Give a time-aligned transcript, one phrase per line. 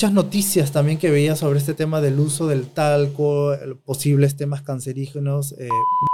[0.00, 3.54] muchas noticias también que veía sobre este tema del uso del talco,
[3.84, 5.52] posibles temas cancerígenos.
[5.58, 5.68] Eh.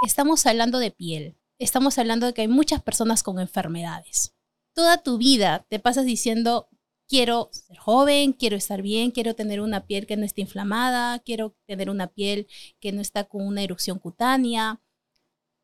[0.04, 4.34] Estamos hablando de piel, estamos hablando de que hay muchas personas con enfermedades.
[4.74, 6.68] Toda tu vida te pasas diciendo,
[7.06, 11.54] quiero ser joven, quiero estar bien, quiero tener una piel que no esté inflamada, quiero
[11.64, 12.48] tener una piel
[12.80, 14.80] que no está con una erupción cutánea.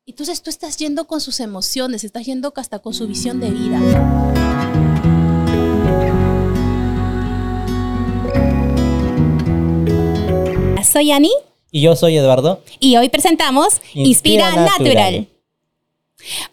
[0.05, 3.81] Entonces tú estás yendo con sus emociones, estás yendo hasta con su visión de vida.
[10.83, 11.31] Soy Ani.
[11.71, 12.61] Y yo soy Eduardo.
[12.79, 15.27] Y hoy presentamos Inspira, Natural.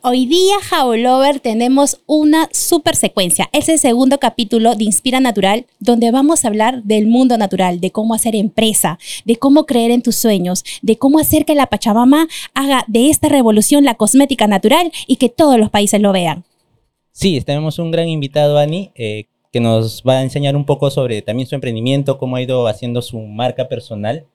[0.03, 0.57] Hoy día,
[0.97, 3.49] Lover, tenemos una super secuencia.
[3.53, 7.91] Es el segundo capítulo de Inspira Natural, donde vamos a hablar del mundo natural, de
[7.91, 12.27] cómo hacer empresa, de cómo creer en tus sueños, de cómo hacer que la Pachamama
[12.55, 16.45] haga de esta revolución la cosmética natural y que todos los países lo vean.
[17.13, 21.23] Sí, tenemos un gran invitado, Ani, eh, que nos va a enseñar un poco sobre
[21.23, 24.27] también su emprendimiento, cómo ha ido haciendo su marca personal.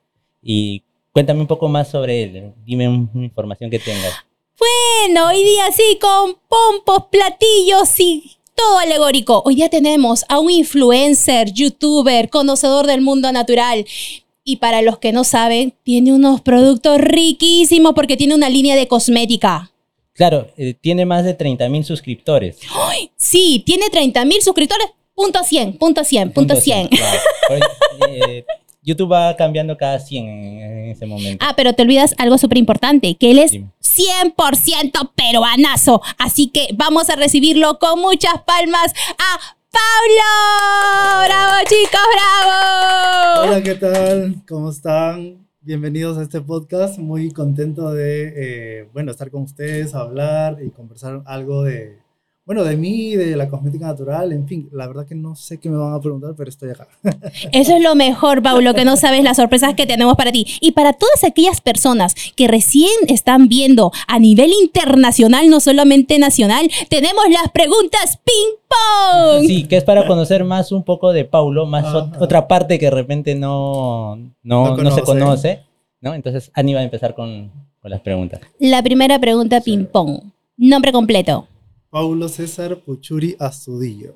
[0.41, 0.83] Y
[1.13, 2.53] cuéntame un poco más sobre él.
[2.65, 4.13] Dime una información que tengas.
[4.57, 9.41] Bueno, hoy día sí, con pompos, platillos y todo alegórico.
[9.45, 13.85] Hoy día tenemos a un influencer, youtuber, conocedor del mundo natural.
[14.43, 18.87] Y para los que no saben, tiene unos productos riquísimos porque tiene una línea de
[18.87, 19.71] cosmética.
[20.13, 22.59] Claro, eh, tiene más de 30 mil suscriptores.
[23.17, 24.87] Sí, tiene 30 mil suscriptores.
[25.15, 26.89] Punto 100, punto 100, punto 100.
[28.83, 31.43] YouTube va cambiando cada 100 en, ese momento.
[31.47, 36.01] Ah, pero te olvidas algo súper importante, que él es 100% peruanazo.
[36.19, 39.39] Así que vamos a recibirlo con muchas palmas a
[39.71, 41.25] Pablo.
[41.25, 43.41] ¡Bravo, chicos, bravo!
[43.41, 44.35] Hola, ¿qué tal?
[44.47, 45.47] ¿Cómo están?
[45.61, 46.99] Bienvenidos a este podcast.
[46.99, 52.04] Muy contento de, eh, bueno, estar con ustedes, hablar y conversar algo de
[52.45, 55.67] bueno, de mí, de la cosmética natural, en fin, la verdad que no sé qué
[55.67, 56.87] me van a preguntar, pero estoy acá.
[57.51, 60.45] Eso es lo mejor, Paulo, que no sabes las sorpresas que tenemos para ti.
[60.61, 66.69] Y para todas aquellas personas que recién están viendo a nivel internacional, no solamente nacional,
[66.87, 69.47] tenemos las preguntas ping pong.
[69.47, 72.91] Sí, que es para conocer más un poco de Paulo, más otra parte que de
[72.91, 75.63] repente no, no, no, se conoce,
[75.99, 76.13] ¿no?
[76.13, 78.39] Entonces, Ani va a empezar con, con las preguntas.
[78.59, 80.19] La primera pregunta ping pong.
[80.57, 81.47] Nombre completo.
[81.95, 84.15] Paulo César Puchuri Astudillo.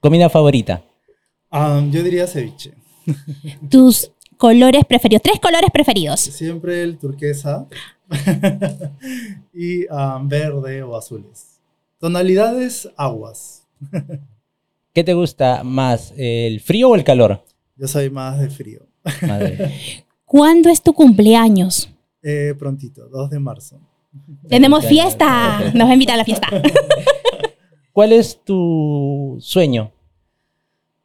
[0.00, 0.84] ¿Comida favorita?
[1.50, 2.74] yo diría ceviche.
[3.70, 5.22] ¿Tus colores preferidos?
[5.22, 6.20] Tres colores preferidos.
[6.20, 7.66] Siempre el turquesa
[9.54, 9.86] y
[10.24, 11.58] verde o azules.
[11.98, 13.66] Tonalidades aguas.
[14.92, 17.42] ¿Qué te gusta más, el frío o el calor?
[17.76, 18.80] Yo soy más de frío.
[20.26, 21.88] ¿Cuándo es tu cumpleaños?
[22.22, 23.80] Eh, prontito, 2 de marzo.
[24.48, 25.72] Tenemos fiesta.
[25.74, 26.48] Nos va a invitar a la fiesta.
[27.92, 29.90] ¿Cuál es tu sueño?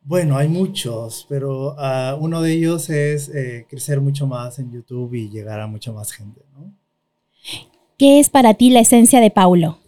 [0.05, 5.13] Bueno, hay muchos, pero ah, uno de ellos es eh, crecer mucho más en YouTube
[5.13, 6.41] y llegar a mucha más gente.
[7.97, 9.79] ¿Qué es para ti la esencia de Paulo?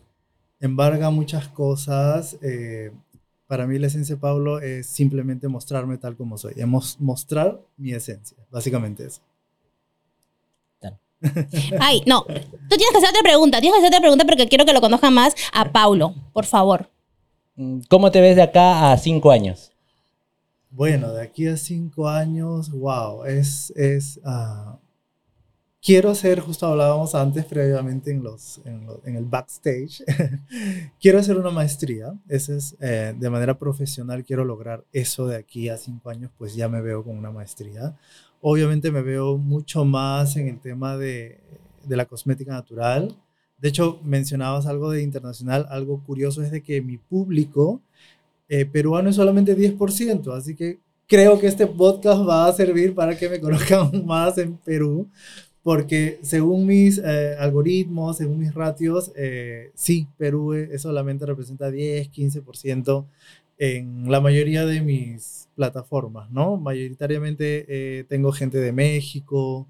[0.62, 2.38] Embarga muchas cosas.
[2.42, 2.92] Eh,
[3.46, 6.54] para mí la esencia de Paulo es simplemente mostrarme tal como soy,
[7.00, 9.22] mostrar mi esencia, básicamente eso.
[11.80, 12.24] Ay, no.
[12.24, 13.62] Tú tienes que hacer otra pregunta.
[13.62, 16.90] Tienes que hacer otra pregunta porque quiero que lo conozcan más a Paulo, por favor.
[17.56, 19.72] Mm, ¿Cómo te ves de acá a cinco años?
[20.76, 24.78] Bueno, de aquí a cinco años, wow, es, es, uh,
[25.82, 30.04] quiero hacer, justo hablábamos antes previamente en, los, en, el backstage,
[31.00, 35.70] quiero hacer una maestría, ese es, eh, de manera profesional quiero lograr eso de aquí
[35.70, 37.96] a cinco años, pues ya me veo con una maestría.
[38.48, 41.40] Obviamente me veo mucho más en el tema de,
[41.84, 43.16] de la cosmética natural.
[43.58, 45.66] De hecho, mencionabas algo de internacional.
[45.68, 47.82] Algo curioso es de que mi público
[48.48, 53.18] eh, peruano es solamente 10%, así que creo que este podcast va a servir para
[53.18, 55.10] que me conozcan más en Perú,
[55.64, 63.06] porque según mis eh, algoritmos, según mis ratios, eh, sí, Perú solamente representa 10, 15%
[63.58, 66.58] en la mayoría de mis plataformas, ¿no?
[66.58, 69.68] Mayoritariamente eh, tengo gente de México,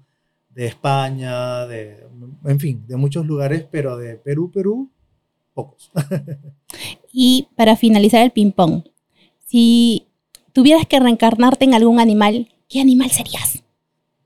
[0.50, 2.06] de España, de,
[2.44, 4.90] en fin, de muchos lugares, pero de Perú, Perú,
[5.54, 5.90] pocos.
[7.12, 8.82] y para finalizar el ping-pong,
[9.46, 10.06] si
[10.52, 13.62] tuvieras que reencarnarte en algún animal, ¿qué animal serías?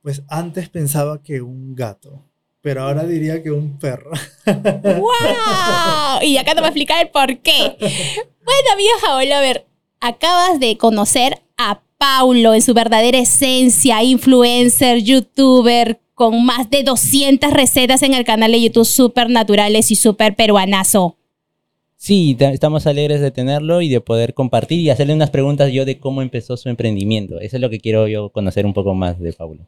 [0.03, 2.25] Pues antes pensaba que un gato,
[2.61, 4.13] pero ahora diría que un perro.
[4.47, 6.23] ¡Wow!
[6.23, 7.77] Y acá te voy a explicar el por qué.
[8.43, 9.67] Bueno, amiga a ver,
[10.01, 17.53] acabas de conocer a Paulo en su verdadera esencia, influencer, youtuber, con más de 200
[17.53, 21.17] recetas en el canal de YouTube súper naturales y súper peruanazo.
[21.97, 25.99] Sí, estamos alegres de tenerlo y de poder compartir y hacerle unas preguntas yo de
[25.99, 27.39] cómo empezó su emprendimiento.
[27.41, 29.67] Eso es lo que quiero yo conocer un poco más de Paulo.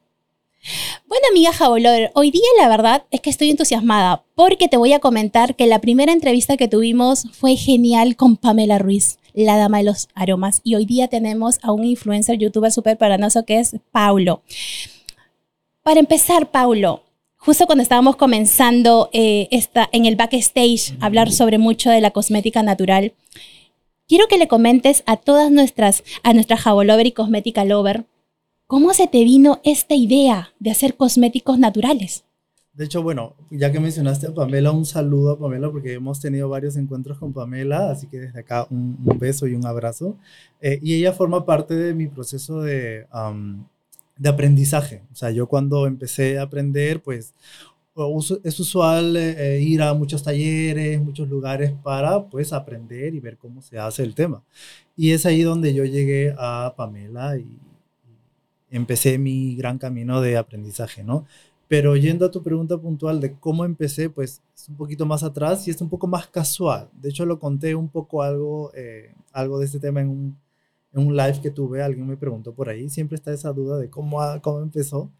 [1.07, 5.01] Bueno, amiga Jabolover, hoy día la verdad es que estoy entusiasmada porque te voy a
[5.01, 9.85] comentar que la primera entrevista que tuvimos fue genial con Pamela Ruiz, la dama de
[9.85, 10.61] los aromas.
[10.65, 14.43] Y hoy día tenemos a un influencer youtuber súper paranoso que es Paulo.
[15.83, 17.03] Para empezar, Paulo,
[17.37, 22.11] justo cuando estábamos comenzando eh, esta, en el backstage a hablar sobre mucho de la
[22.11, 23.13] cosmética natural,
[24.07, 28.05] quiero que le comentes a todas nuestras, a nuestra Jabolover y Cosmética Lover,
[28.73, 32.25] ¿Cómo se te vino esta idea de hacer cosméticos naturales?
[32.75, 36.49] De hecho, bueno, ya que mencionaste a Pamela, un saludo a Pamela porque hemos tenido
[36.49, 40.17] varios encuentros con Pamela, así que desde acá un, beso y un abrazo.
[40.61, 43.07] Eh, y ella forma parte de mi proceso de,
[44.17, 45.03] de aprendizaje.
[45.13, 47.35] O sea, yo cuando empecé a aprender, pues
[48.43, 53.61] es usual eh, ir a muchos talleres, muchos lugares para pues aprender y ver cómo
[53.61, 54.43] se hace el tema.
[54.97, 57.47] Y es ahí donde yo llegué a Pamela y
[58.71, 61.27] empecé mi gran camino de aprendizaje, ¿no?
[61.73, 65.67] Pero yendo a tu pregunta puntual de cómo empecé, pues es un poquito más atrás
[65.67, 66.91] y es un poco más casual.
[66.93, 70.37] De hecho, lo conté un poco algo, eh, algo de este tema en un,
[70.93, 71.83] en un live que tuve.
[71.83, 72.91] Alguien me preguntó por ahí.
[72.91, 75.11] Siempre está esa duda de cómo, cómo empezó.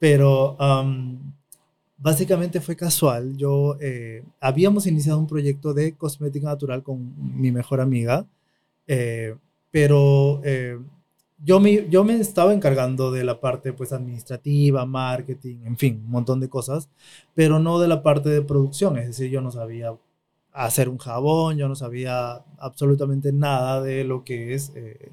[0.00, 0.56] Pero
[1.98, 3.36] básicamente fue casual.
[3.36, 8.26] Yo eh, habíamos iniciado un proyecto de cosmética natural con mi mejor amiga.
[8.88, 9.36] Eh,
[9.70, 10.40] pero
[11.44, 16.10] yo me, yo me estaba encargando de la parte pues administrativa, marketing, en fin, un
[16.10, 16.88] montón de cosas,
[17.34, 19.92] pero no de la parte de producción, es decir, yo no sabía
[20.52, 25.10] hacer un jabón, yo no sabía absolutamente nada de lo que es eh,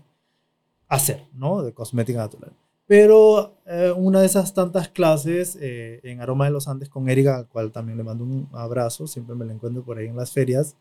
[0.88, 1.64] hacer, ¿no?
[1.64, 2.52] De cosmética natural.
[2.86, 7.38] Pero eh, una de esas tantas clases eh, en Aroma de los Andes con Erika,
[7.38, 10.32] al cual también le mando un abrazo, siempre me la encuentro por ahí en las
[10.32, 10.76] ferias,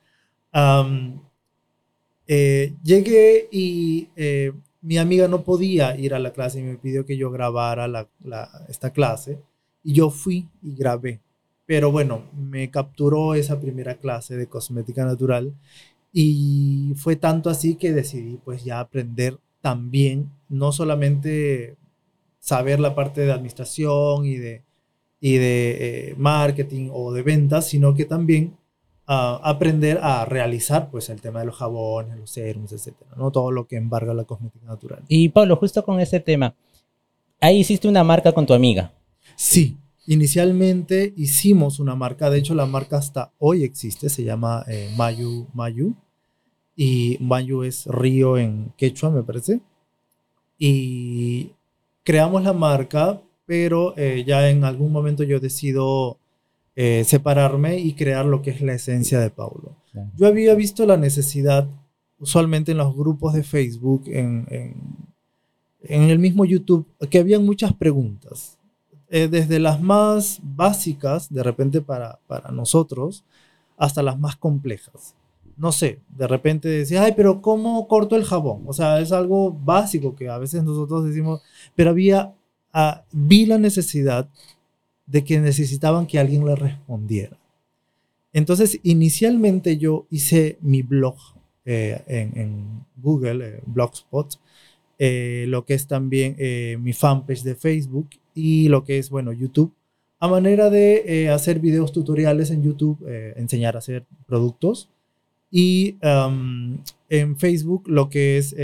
[2.27, 4.09] llegué y
[4.81, 8.09] mi amiga no podía ir a la clase y me pidió que yo grabara la,
[8.69, 9.41] esta clase
[9.83, 11.21] y yo fui y grabé.
[11.67, 15.55] Pero bueno, me capturó esa primera clase de cosmética natural
[16.13, 21.77] y fue tanto así que decidí pues ya aprender también, no solamente
[22.41, 24.63] saber la parte de administración y de,
[25.21, 28.57] y de eh, marketing o de ventas, sino que también
[29.11, 33.31] aprender a realizar pues el tema de los jabones, los serums, etcétera, ¿no?
[33.31, 35.03] Todo lo que embarga la cosmética natural.
[35.09, 36.55] Y Pablo, justo con ese tema,
[37.41, 38.93] ahí hiciste una marca con tu amiga.
[39.35, 44.93] Sí, inicialmente hicimos una marca, de hecho la marca hasta hoy existe, se llama eh,
[44.95, 45.95] Mayu Mayu
[46.77, 49.61] y Mayu es río en quechua, me parece.
[50.59, 51.53] Y
[52.05, 56.19] creamos la marca, pero eh, ya en algún momento yo decido
[56.81, 59.75] eh, separarme y crear lo que es la esencia de Paulo.
[60.17, 61.69] Yo había visto la necesidad,
[62.21, 64.47] usualmente en los grupos de Facebook, en,
[65.83, 68.59] en, el mismo YouTube, que habían muchas preguntas,
[69.09, 73.25] eh, desde las más básicas, de repente para, para nosotros,
[73.77, 75.17] hasta las más complejas.
[75.57, 78.63] No sé, de repente decía, ay, pero ¿cómo corto el jabón?
[78.69, 81.43] O sea, es algo básico que a veces nosotros decimos,
[81.75, 82.37] pero había,
[82.73, 84.29] ah, vi la necesidad
[85.09, 87.37] de que necesitaban que alguien le respondiera.
[88.33, 91.17] Entonces, inicialmente yo hice mi blog
[91.65, 94.41] eh, en, Google, eh, Blogspot,
[94.99, 96.37] eh, lo que es también
[96.83, 99.73] mi fanpage de Facebook y lo que es, bueno, YouTube,
[100.19, 102.99] a manera de hacer videos tutoriales en YouTube,
[103.37, 104.89] enseñar a hacer productos.
[105.51, 108.55] Y en Facebook lo que es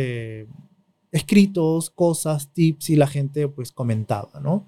[1.13, 4.67] escritos, cosas, tips y la gente pues comentaba, ¿no?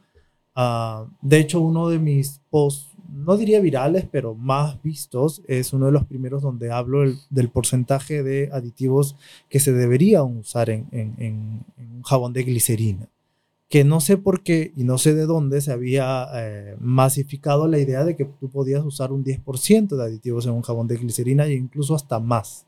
[0.59, 5.87] Ah, de hecho, uno de mis posts, no diría virales, pero más vistos, es uno
[5.87, 9.17] de los primeros donde hablo del porcentaje de aditivos
[9.51, 10.87] que se debería usar en,
[11.79, 13.07] un jabón de glicerina.
[13.69, 17.79] Que no sé por qué y no sé de dónde se había eh, masificado la
[17.79, 21.45] idea de que tú podías usar un 10% de aditivos en un jabón de glicerina
[21.47, 22.66] e incluso hasta más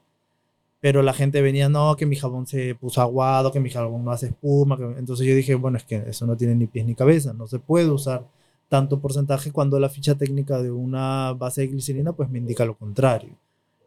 [0.81, 4.13] pero la gente venía, no, que mi jabón se puso aguado, que mi jabón no
[4.13, 4.79] hace espuma.
[4.97, 7.59] Entonces yo dije, bueno, es que eso no tiene ni pies ni cabeza, no se
[7.59, 8.27] puede usar
[8.69, 12.77] tanto porcentaje cuando la ficha técnica de una base de glicerina pues me indica lo
[12.77, 13.31] contrario.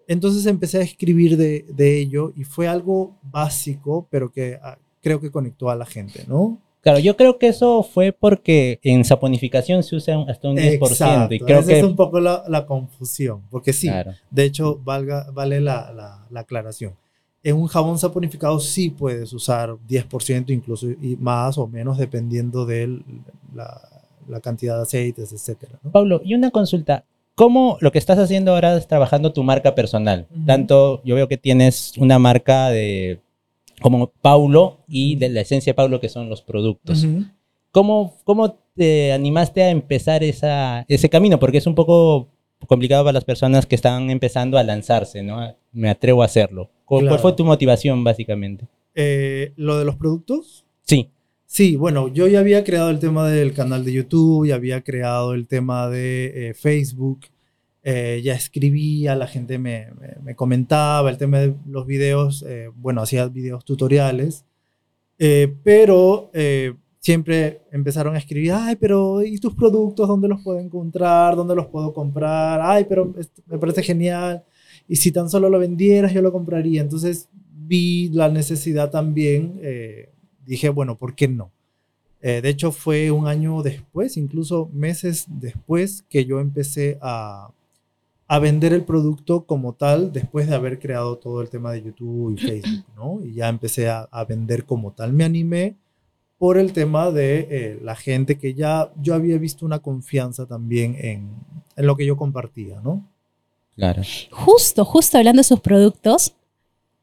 [0.07, 5.21] Entonces empecé a escribir de, de ello y fue algo básico, pero que ah, creo
[5.21, 6.59] que conectó a la gente, ¿no?
[6.81, 10.87] Claro, yo creo que eso fue porque en saponificación se usa hasta un 10%.
[10.87, 13.89] Exacto, y creo esa que es un poco la, la confusión, porque sí,
[14.31, 16.95] de hecho valga, vale la, la, la, aclaración.
[17.43, 22.99] En un jabón saponificado sí puedes usar 10%, incluso y más o menos dependiendo de
[23.53, 23.79] la,
[24.41, 25.69] cantidad de aceites, etc.
[25.91, 27.03] Pablo, y una consulta,
[27.35, 30.25] ¿cómo lo que estás haciendo ahora es trabajando tu marca personal?
[30.31, 30.45] Ujú.
[30.45, 33.19] Tanto, yo veo que tienes una marca de
[33.81, 37.03] como Paulo y de la esencia de Paulo que son los productos.
[37.03, 37.25] Ujú.
[37.71, 41.39] ¿Cómo, ¿Cómo te animaste a empezar esa, ese camino?
[41.39, 42.27] Porque es un poco
[42.67, 45.55] complicado para las personas que están empezando a lanzarse, ¿no?
[45.71, 46.69] Me atrevo a hacerlo.
[46.85, 47.21] ¿Cuál, cuál Claro.
[47.21, 48.67] fue tu motivación, básicamente?
[48.93, 50.65] Eh, Lo de los productos.
[50.83, 51.09] Sí.
[51.45, 55.33] Sí, bueno, yo ya había creado el tema del canal de YouTube, ya había creado
[55.33, 57.21] el tema de eh, Facebook,
[57.83, 62.69] eh, ya escribía, la gente me, me- me comentaba, el tema de los videos, eh,
[62.75, 64.45] bueno, hacía videos tutoriales,
[65.19, 70.07] eh, pero eh, siempre empezaron a escribir, ay, pero ¿y tus productos?
[70.07, 71.35] ¿Dónde los puedo encontrar?
[71.35, 72.59] ¿Dónde los puedo comprar?
[72.63, 73.13] Ay, pero
[73.47, 74.43] me parece genial.
[74.87, 76.81] Y si tan solo lo vendieras, yo lo compraría.
[76.81, 80.09] Entonces vi la necesidad también, eh,
[80.45, 81.51] dije, bueno, ¿por qué no?
[82.21, 87.51] Eh, de hecho, fue un año después, incluso meses después, que yo empecé a,
[88.31, 92.33] a vender el producto como tal, después de haber creado todo el tema de YouTube
[92.33, 93.19] y Facebook, ¿no?
[93.25, 95.11] Y ya empecé a, a vender como tal.
[95.11, 95.75] Me animé
[96.37, 100.95] por el tema de eh, la gente que ya yo había visto una confianza también
[100.97, 101.29] en,
[101.75, 103.05] en lo que yo compartía, ¿no?
[103.75, 104.01] Claro.
[104.31, 106.31] Justo, justo hablando de sus productos,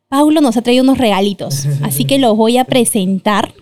[0.09, 3.53] Paulo nos ha traído unos regalitos, así que los voy a presentar.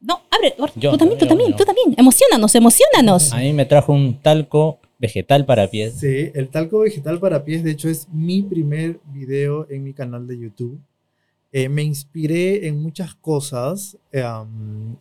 [0.00, 1.56] No, abre, Yo, tú también, yo, tú también, yo.
[1.56, 1.94] tú también.
[1.98, 3.32] Emocionanos, emocionanos.
[3.32, 5.94] A mí me trajo un talco vegetal para pies.
[6.00, 10.26] Sí, el talco vegetal para pies, de hecho, es mi primer video en mi canal
[10.26, 10.78] de YouTube.
[11.52, 14.96] Eh, me inspiré en muchas cosas, eh, um,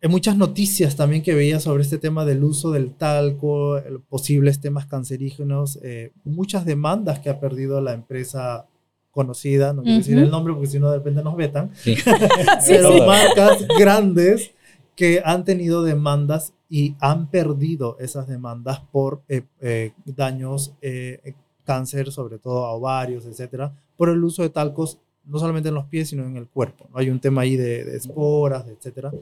[0.00, 4.60] en muchas noticias también que veía sobre este tema del uso del talco, el- posibles
[4.60, 8.66] temas cancerígenos, eh, muchas demandas que ha perdido la empresa
[9.10, 10.24] conocida, no quiero decir Ujú.
[10.24, 11.94] el nombre porque si no de repente nos vetan, Sí.
[12.66, 13.00] pero sí.
[13.06, 14.50] marcas grandes
[14.96, 22.10] que han tenido demandas y han perdido esas demandas por eh, eh, daños, eh, cáncer,
[22.10, 26.08] sobre todo a ovarios, etcétera, por el uso de talcos, no solamente en los pies,
[26.08, 26.86] sino en el cuerpo.
[26.90, 26.98] ¿no?
[26.98, 29.12] Hay un tema ahí de, de esporas, etcétera,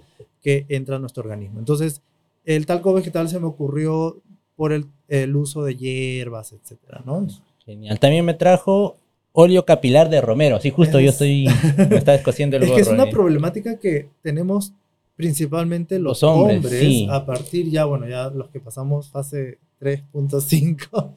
[0.40, 1.58] que entra en nuestro organismo.
[1.58, 2.00] Entonces,
[2.44, 4.16] el talco vegetal se me ocurrió
[4.56, 7.26] por el, el uso de hierbas, etcétera, ¿no?
[7.66, 7.98] Genial.
[8.00, 8.96] También me trajo
[9.32, 10.58] óleo capilar de romero.
[10.60, 11.46] Sí, justo yo Es- estoy.
[11.88, 12.76] Me está descosiendo el Es gorro.
[12.76, 14.72] que es una problemática que tenemos
[15.16, 17.08] principalmente los, Los hombres, hombres, sí.
[17.10, 21.14] a partir ya, bueno, ya los que pasamos fase 3.5,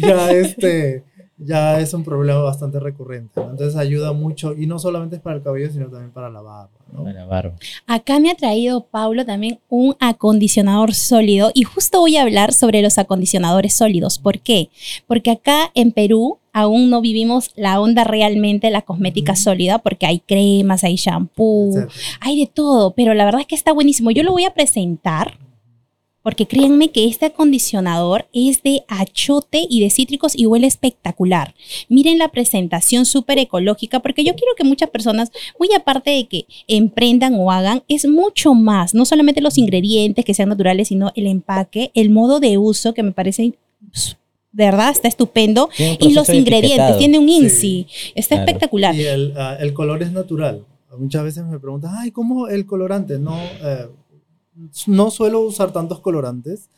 [0.00, 1.04] ya este,
[1.38, 3.50] ya es un problema bastante recurrente, ¿no?
[3.50, 6.70] Entonces ayuda mucho, y no solamente es para el cabello, sino también para la barba,
[6.92, 7.04] ¿no?
[7.04, 7.54] Para la barba.
[7.86, 12.82] Acá me ha traído Paulo también un acondicionador sólido y justo voy a hablar sobre
[12.82, 14.18] los acondicionadores sólidos.
[14.18, 14.68] ¿Por qué?
[15.06, 20.06] Porque acá en Perú aún no vivimos la onda realmente de la cosmética sólida porque
[20.06, 21.86] hay cremas, hay shampoo,
[22.20, 24.10] hay de todo, pero la verdad es que está buenísimo.
[24.10, 25.38] Yo lo voy a presentar
[26.22, 31.54] porque créanme que este acondicionador es de achote y de cítricos y huele espectacular.
[31.88, 36.46] Miren la presentación súper ecológica porque yo quiero que muchas personas, muy aparte de que
[36.68, 41.26] emprendan o hagan, es mucho más, no solamente los ingredientes que sean naturales, sino el
[41.26, 43.54] empaque, el modo de uso que me parece...
[44.52, 45.68] De verdad, está estupendo.
[45.78, 47.36] Y los ingredientes, tiene un Sí.
[47.36, 47.86] INSI.
[48.14, 48.46] Está Claro.
[48.48, 48.94] espectacular.
[48.94, 50.64] Y el, ah, el color es natural.
[50.98, 53.18] Muchas veces me preguntan, ay, ¿cómo el colorante?
[53.18, 53.88] No, eh,
[54.86, 56.68] no suelo usar tantos colorantes,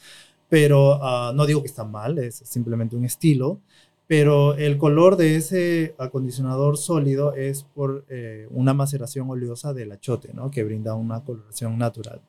[0.49, 3.61] pero ah, no digo que está mal, es simplemente un estilo.
[4.07, 10.31] Pero el color de ese acondicionador sólido es por eh, una maceración oleosa del achote,
[10.35, 10.50] ¿no?
[10.50, 12.21] Que brinda una coloración natural.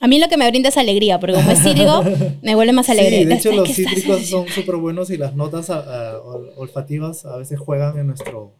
[0.00, 2.04] A mí lo que me brinda es alegría, porque como es cítrico,
[2.42, 3.18] me vuelve más alegre.
[3.18, 7.58] Sí, de hecho los cítricos son súper buenos y las notas ol- olfativas a veces
[7.58, 8.52] juegan en nuestro,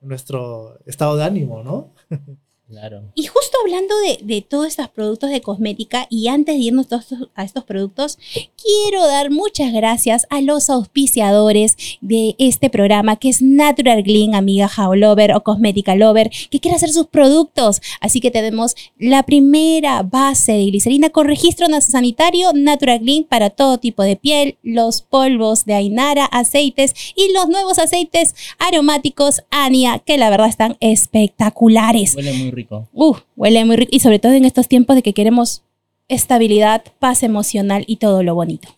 [0.00, 1.92] en nuestro estado de ánimo, ¿no?
[2.68, 3.02] Claro.
[3.14, 7.10] Y justo hablando de, de todos estos productos de cosmética y antes de irnos todos
[7.10, 8.18] estos- a estos productos,
[8.62, 14.68] quiero dar muchas gracias a los auspiciadores de este programa que es Natural Glean, amiga
[14.76, 17.80] How Lover o Cosmética Lover, que quiere hacer sus productos.
[18.02, 23.78] Así que tenemos la primera base de glicerina con registro sanitario Natural Glean para todo
[23.78, 30.18] tipo de piel, los polvos de Ainara, aceites y los nuevos aceites aromáticos Ania, que
[30.18, 32.14] la verdad están espectaculares.
[32.14, 32.57] Huele muy rico.
[32.92, 33.90] Uh, huele muy rico.
[33.94, 35.62] Y sobre todo en estos tiempos de que queremos
[36.08, 38.68] estabilidad, paz emocional y todo lo bonito.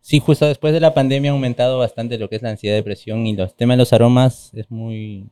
[0.00, 3.24] Sí, justo después de la pandemia ha aumentado bastante lo que es la ansiedad, depresión
[3.26, 5.28] y los temas de los aromas es muy,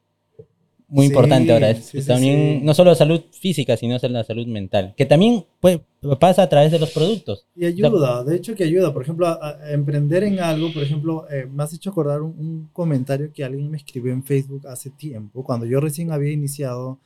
[0.86, 1.70] muy Sí, importante ahora.
[1.70, 2.64] Es sí, sí, también sí.
[2.64, 5.82] no solo la salud física, sino la salud mental, que también puede-
[6.20, 7.46] pasa a través de los productos.
[7.56, 8.92] Y ayuda, de hecho que ayuda.
[8.94, 12.30] Por ejemplo, a, a emprender en algo, por ejemplo, eh, me has hecho acordar un,
[12.38, 16.98] un comentario que alguien me escribió en Facebook hace tiempo, cuando yo recién había iniciado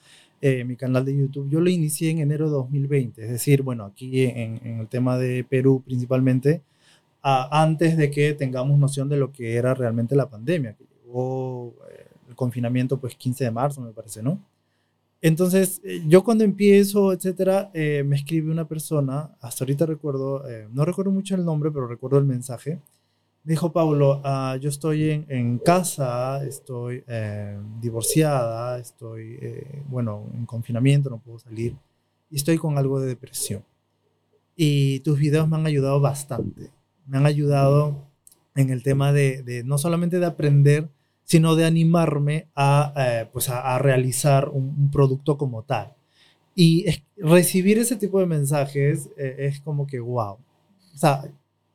[0.47, 1.49] eh, mi canal de YouTube.
[1.49, 5.17] Yo lo inicié en enero de 2020, es decir, bueno, aquí en, en el tema
[5.17, 6.61] de Perú principalmente,
[7.23, 12.09] antes de que tengamos noción de lo que era realmente la pandemia, que llegó eh,
[12.29, 14.39] el confinamiento pues 15 de marzo me parece, ¿no?
[15.23, 20.85] Entonces, eh, yo cuando empiezo, etcétera, eh, me escribe una persona, hasta ahorita recuerdo, no
[20.85, 22.81] recuerdo mucho el nombre, pero recuerdo el mensaje.
[23.45, 27.05] Dijo, Pablo, ah, yo estoy en, en casa, estoy
[27.81, 29.39] divorciada, estoy,
[29.87, 31.77] bueno, en confinamiento, no puedo salir,
[32.31, 33.63] y estoy con algo de depresión.
[34.57, 36.71] Y tus videos me han ayudado bastante
[37.07, 38.09] me han ayudado
[38.55, 40.89] en el tema de, no solamente de aprender,
[41.25, 45.93] sino de animarme a, eh, pues a, realizar un, producto como tal.
[46.55, 46.87] Y
[47.17, 50.35] recibir ese tipo de mensajes eh, es como que, wow.
[50.95, 51.25] O sea,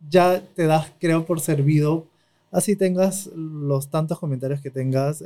[0.07, 2.07] ya te das, creo, por servido
[2.51, 5.23] así tengas los tantos comentarios que tengas,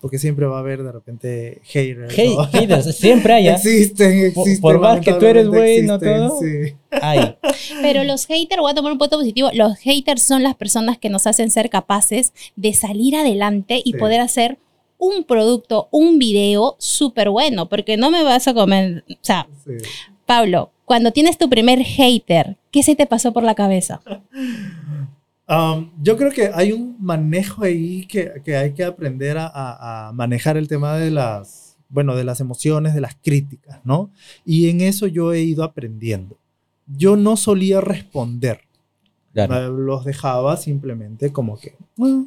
[0.00, 2.14] porque siempre va a haber de repente haters.
[2.14, 3.48] Haters, siempre hay.
[3.48, 3.54] ¿ah?
[3.54, 4.60] Existen, existen.
[4.60, 6.38] Por, más que tú eres bueno, todo.
[6.40, 6.74] Sí.
[6.90, 7.36] Hay.
[7.82, 11.10] Pero los haters, voy a tomar un punto positivo, los haters son las personas que
[11.10, 14.58] nos hacen ser capaces de salir adelante y poder hacer
[14.98, 19.48] un producto, un video súper bueno, porque no me vas a comer, o sea,
[20.30, 24.00] Pablo, cuando tienes tu primer hater, ¿qué se te pasó por la cabeza?
[25.48, 30.12] Um, yo creo que hay un manejo ahí que, que hay que aprender a, a,
[30.12, 34.12] manejar el tema de las, bueno, de las emociones, de las críticas, ¿no?
[34.44, 36.38] Y en eso yo he ido aprendiendo.
[36.86, 38.60] Yo no solía responder.
[39.34, 41.74] Los dejaba simplemente como que...
[42.00, 42.22] Ah".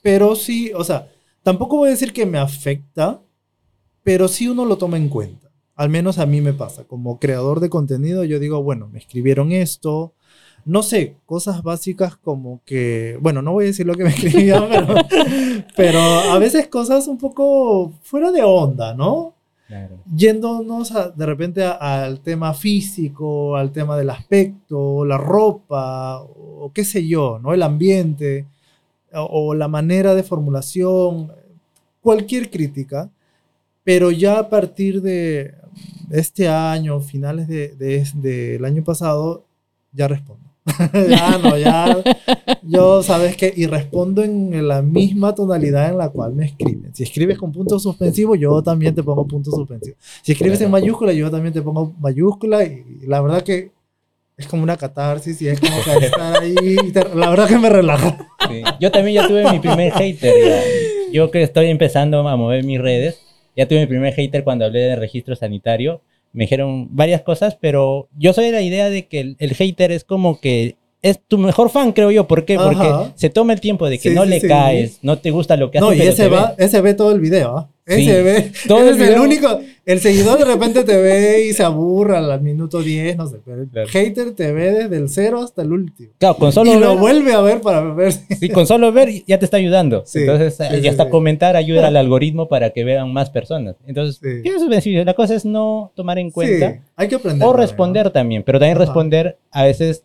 [0.00, 1.10] pero sí, o sea,
[1.42, 3.20] tampoco voy a decir que me afecta,
[4.02, 5.45] pero sí uno lo toma en cuenta.
[5.76, 6.84] Al menos a mí me pasa.
[6.84, 10.14] Como creador de contenido, yo digo, bueno, me escribieron esto,
[10.66, 14.68] no sé, cosas básicas como que, bueno, no voy a decir lo que me escribían,
[15.76, 19.34] pero, a veces cosas un poco fuera de onda, ¿no?
[19.68, 19.98] Claro.
[20.12, 27.06] Yéndonos de repente al tema físico, al tema del aspecto, la ropa, o, qué sé
[27.06, 27.54] yo, ¿no?
[27.54, 28.46] El ambiente,
[29.12, 31.32] o, la manera de formulación,
[32.00, 33.08] cualquier crítica,
[33.86, 35.54] pero ya a partir de
[36.10, 39.44] este año, finales del de, año pasado,
[39.92, 40.42] ya respondo.
[41.08, 42.02] ya no, ya.
[42.64, 43.54] Yo, ¿sabes qué?
[43.56, 46.92] Y respondo en la misma tonalidad en la cual me escriben.
[46.96, 49.96] Si escribes con punto suspensivo, yo también te pongo punto suspensivo.
[50.20, 52.64] Si escribes en mayúscula, yo también te pongo mayúscula.
[52.64, 53.70] Y la verdad que
[54.36, 56.76] es como una catarsis y es como que estar ahí.
[57.14, 58.18] la verdad que me relaja.
[58.80, 60.34] Yo también ya tuve mi primer hater.
[61.12, 63.25] Yo que estoy empezando a mover mis redes,
[63.56, 66.02] ya tuve mi primer hater cuando hablé de registro sanitario
[66.36, 70.04] me dijeron varias cosas, pero yo soy de la idea de que el, hater es
[70.04, 72.28] como que es tu mejor fan, creo yo.
[72.28, 72.56] ¿Por qué?
[72.56, 75.78] Porque se toma el tiempo de que no le caes, no te gusta lo que
[75.78, 75.86] hace.
[75.86, 77.56] No, y ese, va, ese ve todo el video.
[77.56, 77.70] ¿ah?
[77.86, 78.52] Ese ve.
[78.68, 79.60] Todo es el único.
[79.86, 83.36] El seguidor de repente te ve y se aburra al minuto 10, no sé.
[83.44, 86.10] Pero el hater te ve desde el cero hasta el último.
[86.18, 88.12] Claro, con solo y lo vuelve a ver para ver.
[88.12, 90.02] Sí, con solo ver ya te está ayudando.
[90.12, 93.76] Entonces, ya hasta comentar ayuda al algoritmo para que vean más personas.
[93.86, 95.06] Entonces, sus beneficios.
[95.06, 96.82] La cosa es no tomar en cuenta.
[96.96, 97.46] hay que aprender.
[97.46, 100.02] O responder también, pero también responder a veces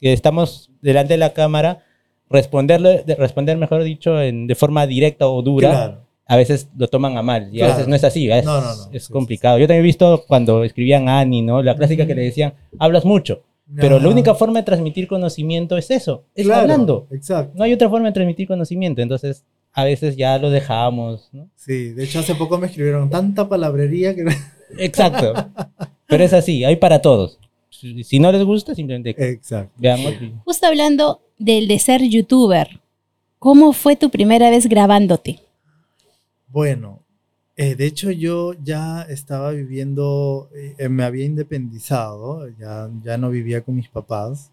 [0.00, 1.84] que estamos delante de la cámara,
[2.30, 6.06] responderle, responder, mejor dicho, en, de forma directa o dura.
[6.30, 8.46] A veces lo toman a mal y a veces no es así, es,
[8.92, 9.58] es complicado.
[9.58, 11.62] Yo también he visto cuando escribían a Annie, ¿no?
[11.62, 13.42] La clásica que le decían, hablas mucho.
[13.76, 17.06] Pero la única forma de transmitir conocimiento es eso, es hablando.
[17.10, 17.52] Exacto.
[17.56, 21.48] No hay otra forma de transmitir conocimiento, entonces a veces ya lo dejamos, ¿no?
[21.54, 24.24] Sí, de hecho hace poco me escribieron tanta palabrería que...
[24.78, 25.34] Exacto.
[26.06, 27.38] Pero es así, hay para todos
[28.02, 29.72] si no les gusta, simplemente Exacto.
[29.78, 30.14] veamos.
[30.44, 32.80] Justo hablando del de ser youtuber,
[33.38, 35.40] ¿cómo fue tu primera vez grabándote?
[36.50, 37.02] Bueno,
[37.56, 43.62] eh, de hecho yo ya estaba viviendo, eh, me había independizado, ya, ya no vivía
[43.62, 44.50] con mis papás,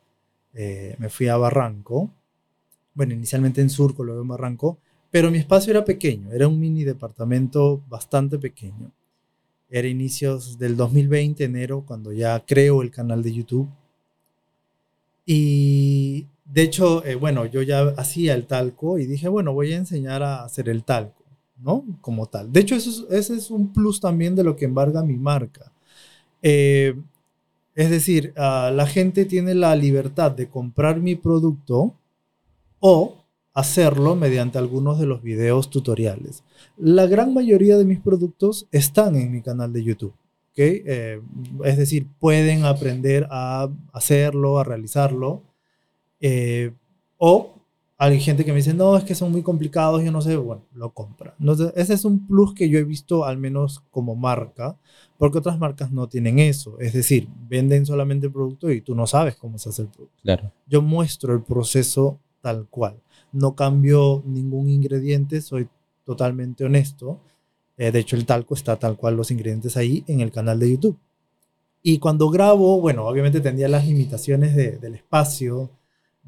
[0.53, 2.11] eh, me fui a Barranco,
[2.93, 4.77] bueno, inicialmente en Surco, luego en Barranco,
[5.11, 8.91] pero mi espacio era pequeño, era un mini departamento bastante pequeño.
[9.69, 13.69] Era inicios del 2020, enero, cuando ya creo el canal de YouTube.
[15.25, 19.77] Y de hecho, eh, bueno, yo ya hacía el talco y dije, bueno, voy a
[19.77, 21.23] enseñar a hacer el talco,
[21.59, 21.85] ¿no?
[22.01, 22.51] Como tal.
[22.51, 25.71] De hecho, eso ese es un plus también de lo que embarga mi marca.
[26.41, 26.95] Eh,
[27.75, 31.93] es decir, ah, la gente tiene la libertad de comprar mi producto
[32.79, 36.43] o hacerlo mediante algunos de los videos tutoriales.
[36.77, 40.13] La gran mayoría de mis productos están en mi canal de YouTube.
[40.51, 40.83] ¿okay?
[40.85, 41.21] Eh,
[41.63, 45.43] es decir, pueden aprender a hacerlo, a realizarlo.
[46.19, 46.71] Eh,
[47.17, 47.56] o
[47.99, 50.63] hay gente que me dice, no, es que son muy complicados, yo no sé, bueno,
[50.73, 51.35] lo compra.
[51.39, 54.77] Entonces, ese es un plus que yo he visto al menos como marca,
[55.17, 56.79] porque otras marcas no tienen eso.
[56.79, 60.21] Es decir, venden solamente el producto y tú no sabes cómo se hace el producto.
[60.21, 60.51] Claro.
[60.67, 63.01] Yo muestro el proceso tal cual.
[63.31, 65.67] No cambio ningún ingrediente, soy
[66.05, 67.19] totalmente honesto.
[67.77, 70.69] Eh, de hecho, el talco está tal cual los ingredientes ahí en el canal de
[70.69, 70.99] YouTube.
[71.81, 75.71] Y cuando grabo, bueno, obviamente tenía las limitaciones de, del espacio,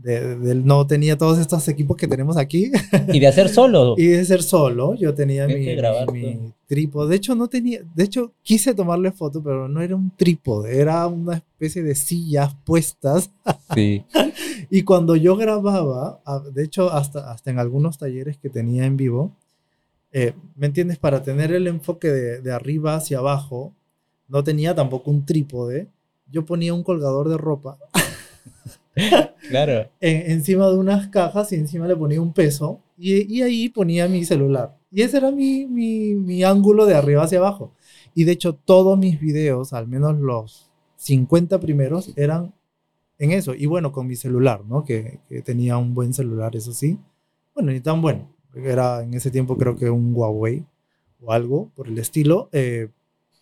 [0.01, 2.71] de, no tenía todos estos equipos que tenemos aquí.
[3.09, 3.95] Y de hacer solo.
[3.97, 4.95] y de ser solo.
[4.95, 5.75] Yo tenía mi,
[6.13, 7.09] mi, trípode.
[7.09, 7.81] De hecho, no tenía.
[7.95, 10.79] De hecho, quise tomarle foto, pero no era un trípode.
[10.79, 13.29] Era una especie de sillas puestas.
[13.75, 14.05] Sí.
[14.69, 16.21] y cuando yo grababa,
[16.53, 19.35] de hecho, hasta, hasta en algunos talleres que tenía en vivo,
[20.11, 20.97] eh, ¿me entiendes?
[20.97, 23.73] Para tener el enfoque de, de arriba hacia abajo,
[24.27, 25.89] no tenía tampoco un trípode.
[26.31, 27.77] Yo ponía un colgador de ropa.
[29.49, 29.89] claro.
[29.99, 34.25] encima de unas cajas y encima le ponía un peso y, y ahí ponía mi
[34.25, 34.77] celular.
[34.91, 37.73] Y ese era mi, mi, mi, ángulo de arriba hacia abajo.
[38.15, 42.53] Y de hecho todos mis videos, al menos los 50 primeros, eran
[43.19, 43.53] en eso.
[43.53, 44.83] Y bueno, con mi celular, ¿no?
[44.83, 46.97] Que, que tenía un buen celular, eso sí.
[47.53, 48.29] Bueno, ni tan bueno.
[48.55, 50.65] Era en ese tiempo creo que un Huawei
[51.21, 52.49] o algo por el estilo.
[52.51, 52.89] Eh,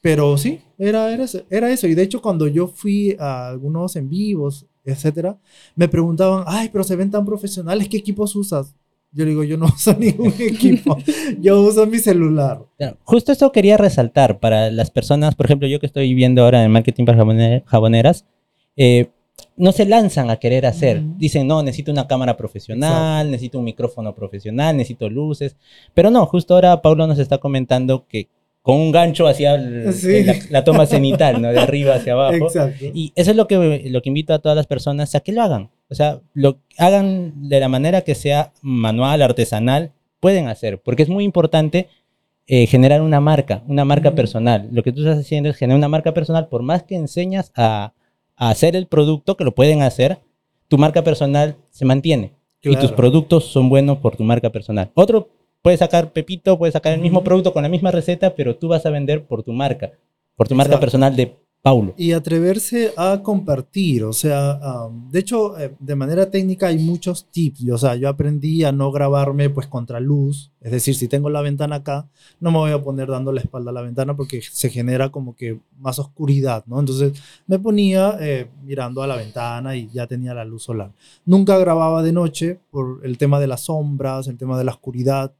[0.02, 1.88] pero sí, era, era, era eso.
[1.88, 5.38] Y de hecho cuando yo fui a algunos en vivos etcétera,
[5.76, 8.74] me preguntaban, ay, pero se ven tan profesionales, ¿qué equipos usas?
[9.12, 10.98] Yo digo, yo no uso ningún equipo,
[11.40, 12.66] yo uso mi celular.
[13.04, 16.72] Justo esto quería resaltar para las personas, por ejemplo, yo que estoy viendo ahora en
[16.72, 18.26] marketing para jaboneras,
[18.76, 19.10] eh,
[19.56, 21.02] no se lanzan a querer hacer.
[21.18, 25.56] Dicen, no, necesito una cámara profesional, necesito un micrófono profesional, necesito luces.
[25.94, 28.30] Pero no, justo ahora Paulo nos está comentando que
[28.68, 31.54] con un gancho hacia la, toma cenital, ¿no?
[31.54, 32.48] De arriba hacia abajo.
[32.48, 32.84] Exacto.
[32.94, 35.42] Y eso es lo que, lo que invito a todas las personas a que lo
[35.42, 35.70] hagan.
[35.90, 41.08] O sea, lo hagan de la manera que sea manual, artesanal, pueden hacer, porque es
[41.08, 41.88] muy importante
[42.46, 44.68] eh, generar una marca, una marca personal.
[44.74, 47.94] Lo que tú estás haciendo es generar una marca personal, por más que enseñas a,
[48.36, 50.20] a hacer el producto, que lo pueden hacer,
[50.68, 52.34] tu marca personal se mantiene.
[52.62, 54.92] Y tus productos son buenos por tu marca personal.
[54.94, 55.30] Otro
[55.62, 58.86] puedes sacar Pepito, puedes sacar el mismo producto con la misma receta, pero tú vas
[58.86, 59.92] a vender por tu marca,
[60.36, 61.94] por tu marca personal de Paulo.
[61.98, 64.60] Y atreverse a compartir, o sea,
[65.12, 68.92] de hecho, eh, de manera técnica hay muchos tips, o sea, yo aprendí a no
[68.92, 72.08] grabarme pues contra luz, es decir, si tengo la ventana acá,
[72.40, 75.36] no me voy a poner dando la espalda a la ventana porque se genera como
[75.36, 76.80] que más oscuridad, ¿no?
[76.80, 77.14] Entonces
[77.48, 80.94] me ponía eh, mirando a la ventana y ya tenía la luz solar.
[81.26, 85.34] Nunca grababa de noche por el tema de las sombras, el tema de la oscuridad.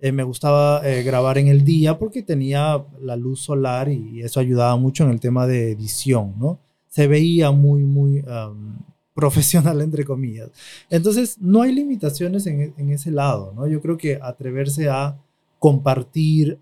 [0.00, 4.40] Eh, me gustaba eh, grabar en el día porque tenía la luz solar y eso
[4.40, 6.58] ayudaba mucho en el tema de edición, ¿no?
[6.88, 8.24] Se veía muy, muy
[9.14, 10.50] profesional, entre comillas.
[10.88, 13.66] Entonces, no hay limitaciones en, en, ese lado, ¿no?
[13.66, 15.18] Yo creo que atreverse a
[15.58, 16.58] compartir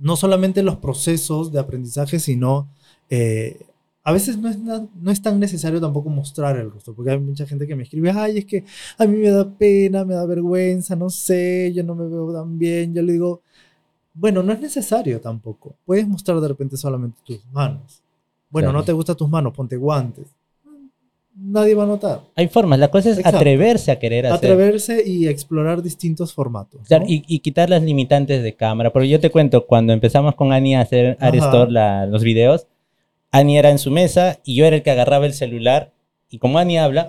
[0.00, 2.68] no solamente los procesos de aprendizaje, sino
[3.10, 3.60] eh,
[4.02, 7.46] a veces no es, no es tan necesario tampoco mostrar el rostro, porque hay mucha
[7.46, 8.64] gente que me escribe, ay, es que
[8.96, 12.58] a mí me da pena, me da vergüenza, no sé, yo no me veo tan
[12.58, 12.94] bien.
[12.94, 13.42] Yo le digo,
[14.14, 15.76] bueno, no es necesario tampoco.
[15.84, 18.02] Puedes mostrar de repente solamente tus manos.
[18.48, 20.26] Bueno, no te gustan tus manos, ponte guantes.
[21.42, 22.20] Nadie va a notar.
[22.34, 24.50] Hay formas, la cosa es atreverse a querer hacer.
[24.50, 26.80] Atreverse y explorar distintos formatos.
[27.06, 28.92] y, quitar las limitantes de cámara.
[28.92, 32.66] Porque yo te cuento, cuando empezamos con Ani a hacer Arestor los videos,
[33.30, 35.92] Ani era en su mesa y yo era el que agarraba el celular.
[36.28, 37.06] Y como Ani habla,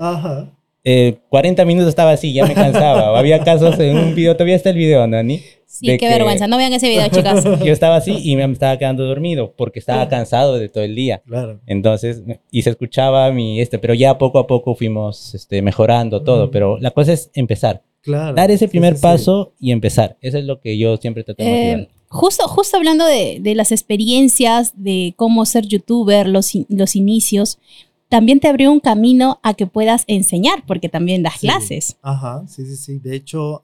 [0.84, 3.18] 40 eh, minutos estaba así, ya me cansaba.
[3.20, 5.42] había casos en un video, todavía está el video, ¿no, Ani?
[5.66, 6.48] Sí, qué vergüenza.
[6.48, 7.44] No vean ese video, chicas.
[7.64, 11.22] Yo estaba así y me estaba quedando dormido porque estaba cansado de todo el día.
[11.26, 11.62] Claro.
[11.66, 16.52] Entonces, y se escuchaba mi, este, pero ya poco a poco fuimos este, mejorando todo.
[16.52, 17.84] Pero la cosa es empezar.
[18.02, 18.36] Claro.
[18.36, 20.18] Dar ese primer paso y empezar.
[20.22, 21.88] Eso es lo que yo siempre trato de eh.
[22.12, 27.58] Justo, justo hablando de, de, las experiencias, de cómo ser youtuber, los, los inicios,
[28.10, 31.95] también te abrió un camino a que puedas enseñar, porque también das clases.
[32.02, 33.00] Ajá, sí, sí, sí.
[33.00, 33.62] De hecho,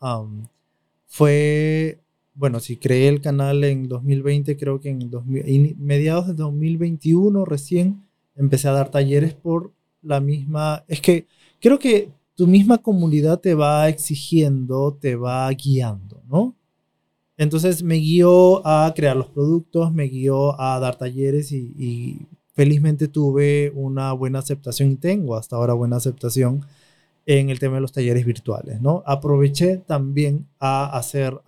[1.08, 2.00] fue,
[2.34, 8.02] bueno, si creé el canal en 2020, creo que en mediados de 2021 recién
[8.38, 11.28] empecé a dar talleres por la misma, es que
[11.60, 16.56] creo que tu misma comunidad te va exigiendo, te va guiando, ¿no?
[17.38, 23.72] Entonces me guió a crear los productos, me guió a dar talleres y, felizmente tuve
[23.76, 26.66] una buena aceptación y tengo hasta ahora buena aceptación
[27.28, 29.04] en el tema de los talleres virtuales, ¿no?
[29.06, 31.40] Aproveché también a hacer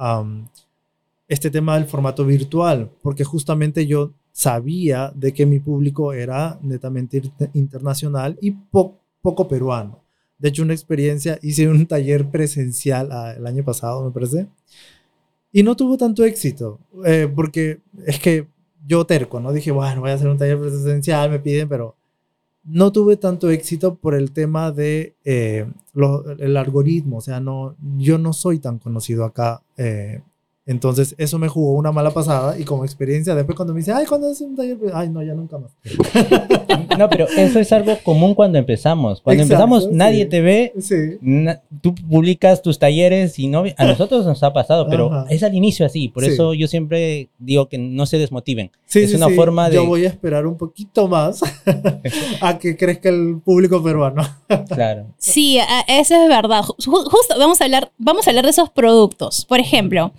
[1.28, 7.24] este tema del formato virtual, porque justamente yo sabía de que mi público era netamente
[7.54, 10.04] internacional y poco peruano.
[10.38, 14.48] de hecho una experiencia, hice un taller presencial ah, el año pasado, me parece,
[15.52, 18.48] y no tuvo tanto éxito, eh, porque es que
[18.86, 19.52] yo terco, ¿no?
[19.52, 21.96] Dije, bueno, voy a hacer un taller presencial, me piden, pero
[22.64, 25.66] no tuve tanto éxito por el tema de eh,
[26.38, 30.22] el algoritmo, o sea, no, yo no soy tan conocido acá eh,
[30.70, 34.06] entonces, eso me jugó una mala pasada y como experiencia, después cuando me dice, ay,
[34.06, 34.78] ¿cuándo haces un taller?
[34.94, 35.72] Ay, no, ya nunca más.
[37.00, 39.20] no, pero eso es algo común cuando empezamos.
[39.20, 41.18] Cuando empezamos, nadie te ve, sí.
[41.82, 45.88] tú publicas tus talleres y no, a nosotros nos ha pasado, pero es al inicio
[45.88, 46.08] así.
[46.08, 48.70] Por eso yo siempre digo que no se desmotiven.
[48.94, 49.78] es una forma de...
[49.78, 51.42] Yo voy a esperar un poquito más
[52.42, 54.22] a que crezca el público peruano.
[54.70, 55.08] claro.
[55.18, 56.62] Sí, eso es verdad.
[56.62, 59.46] Justo vamos a hablar, vamos a hablar de esos productos.
[59.46, 60.14] Por ejemplo,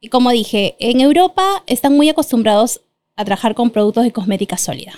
[0.00, 2.80] y como dije, en Europa están muy acostumbrados
[3.16, 4.92] a trabajar con productos de cosmética sólida.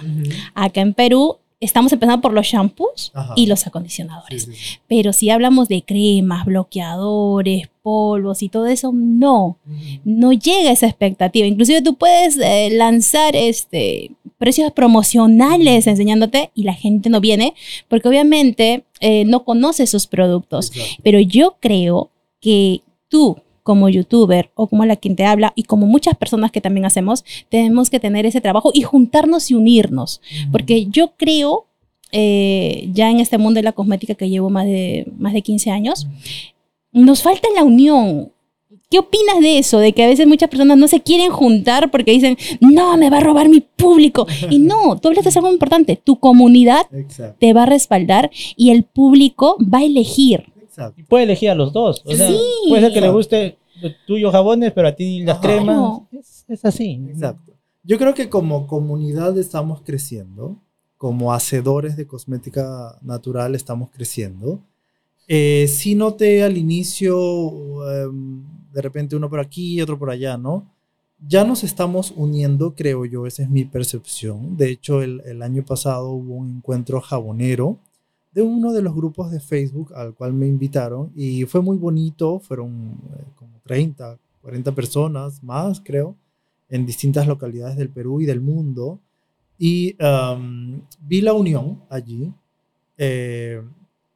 [0.55, 4.49] Acá en Perú estamos empezando por los shampoos y los acondicionadores.
[4.89, 9.59] Pero si hablamos de cremas, bloqueadores, polvos y todo eso, no,
[10.05, 11.47] no llega esa expectativa.
[11.47, 17.55] Inclusive tú puedes eh, lanzar este, precios promocionales enseñándote y la gente no viene
[17.89, 20.73] porque obviamente eh, no conoce esos productos.
[21.03, 22.11] Pero yo creo
[22.41, 23.37] que tú
[23.71, 27.25] como youtuber o como la quien te habla y como muchas personas que también hacemos,
[27.51, 30.21] tenemos que tener ese trabajo y juntarnos y unirnos.
[30.51, 31.67] Porque yo creo,
[32.11, 35.71] eh, ya en este mundo de la cosmética que llevo más de, más de 15
[35.71, 36.09] años,
[36.91, 38.33] nos falta la unión.
[38.91, 39.79] ¿Qué opinas de eso?
[39.79, 43.19] De que a veces muchas personas no se quieren juntar porque dicen, no, me va
[43.19, 44.27] a robar mi público.
[44.51, 45.95] Y no, tú hablas de algo importante.
[45.95, 46.89] Tu comunidad
[47.39, 50.47] te va a respaldar y el público va a elegir.
[50.97, 52.03] Y puede elegir a los dos.
[52.05, 52.31] O sea,
[52.69, 53.60] puede ser que le guste
[54.07, 56.03] tuyo jabones, pero a ti las cremas.
[56.49, 57.03] Es, así.
[57.09, 57.53] Exacto.
[57.83, 60.61] Yo creo que como comunidad estamos creciendo,
[60.97, 64.61] como hacedores de cosmética natural estamos creciendo.
[65.29, 67.17] Eh, sí noté al inicio,
[67.93, 70.67] em, de repente uno por aquí y otro por allá, ¿no?
[71.27, 74.57] Ya nos estamos uniendo, creo yo, esa es mi percepción.
[74.57, 77.79] De hecho, el, el año pasado hubo un encuentro jabonero
[78.33, 82.39] de uno de los grupos de Facebook al cual me invitaron y fue muy bonito,
[82.39, 86.17] fueron eh, como 30, 40 personas más, creo,
[86.69, 88.99] en distintas localidades del Perú y del mundo.
[89.57, 89.97] Y
[91.01, 92.33] vi la unión allí.
[92.99, 93.63] Eh,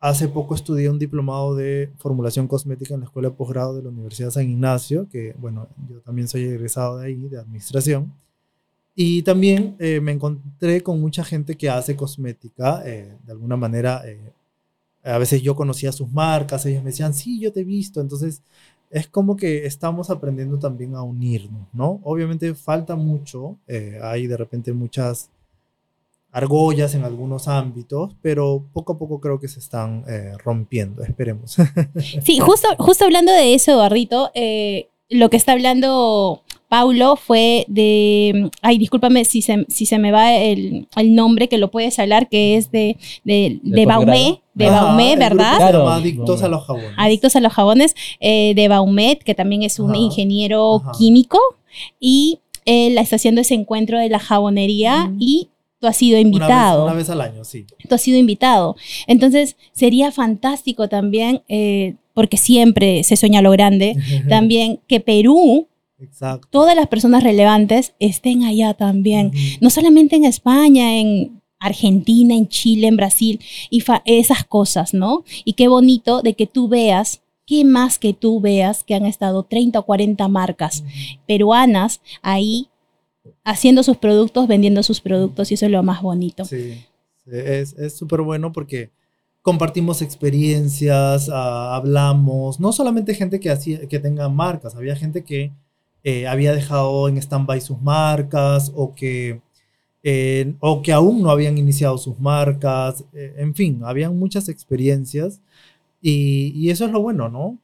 [0.00, 3.90] hace poco estudié un diplomado de formulación cosmética en la Escuela de Posgrado de la
[3.90, 8.12] Universidad San Ignacio, que bueno, yo también soy egresado de ahí, de administración.
[8.96, 14.02] Y también eh, me encontré con mucha gente que hace cosmética, eh, de alguna manera,
[15.04, 18.42] a veces yo conocía sus marcas, ellos me decían, sí, yo te he visto, entonces
[18.94, 22.00] es como que estamos aprendiendo también a unirnos, ¿no?
[22.04, 23.58] Obviamente falta mucho,
[24.00, 25.30] hay de repente muchas
[26.30, 30.04] argollas en algunos ámbitos, pero poco a poco creo que se están
[30.38, 31.56] rompiendo, esperemos.
[32.22, 34.30] Sí, justo, justo hablando de eso, Eduardito,
[35.10, 40.34] lo que está hablando Paulo fue de, ay, discúlpame si se, si se me va
[40.34, 45.16] el, el nombre, que lo puedes hablar, que es de, de, de Baumet, de Baumet,
[45.16, 45.56] ¿verdad?
[45.58, 45.88] Claro.
[45.88, 46.90] Adictos a los jabones.
[46.96, 51.38] Adictos a los jabones, eh, de Baumet, que también es un ingeniero químico,
[52.00, 56.86] y él está haciendo ese encuentro de la jabonería y tú has sido invitado.
[56.86, 57.66] Una vez, al año, sí.
[57.88, 58.74] Tú has sido invitado.
[59.06, 63.94] Entonces, sería fantástico también, eh, porque siempre se sueña lo grande,
[64.28, 65.68] también que Perú
[66.50, 69.32] todas las personas relevantes estén allá también.
[69.60, 75.24] No solamente en España, en Argentina, en Chile, en Brasil, y esas cosas, ¿no?
[75.44, 79.44] Y qué bonito de que tú veas, qué más que tú veas que han estado
[79.44, 80.84] 30 o 40 marcas
[81.26, 82.68] peruanas ahí
[83.44, 86.44] haciendo sus productos, vendiendo sus productos, y eso es lo más bonito.
[86.44, 86.84] Sí,
[87.26, 88.90] es súper bueno porque
[89.44, 95.52] compartimos experiencias, ah, hablamos, no solamente gente que, hacía, que tenga marcas, había gente que
[96.04, 99.40] eh, había dejado en stand-by sus marcas o que,
[100.02, 103.04] eh, o que aún no habían iniciado sus marcas.
[103.14, 105.40] Eh, en fin, habían muchas experiencias
[106.02, 107.58] y, y eso es lo bueno, ¿no?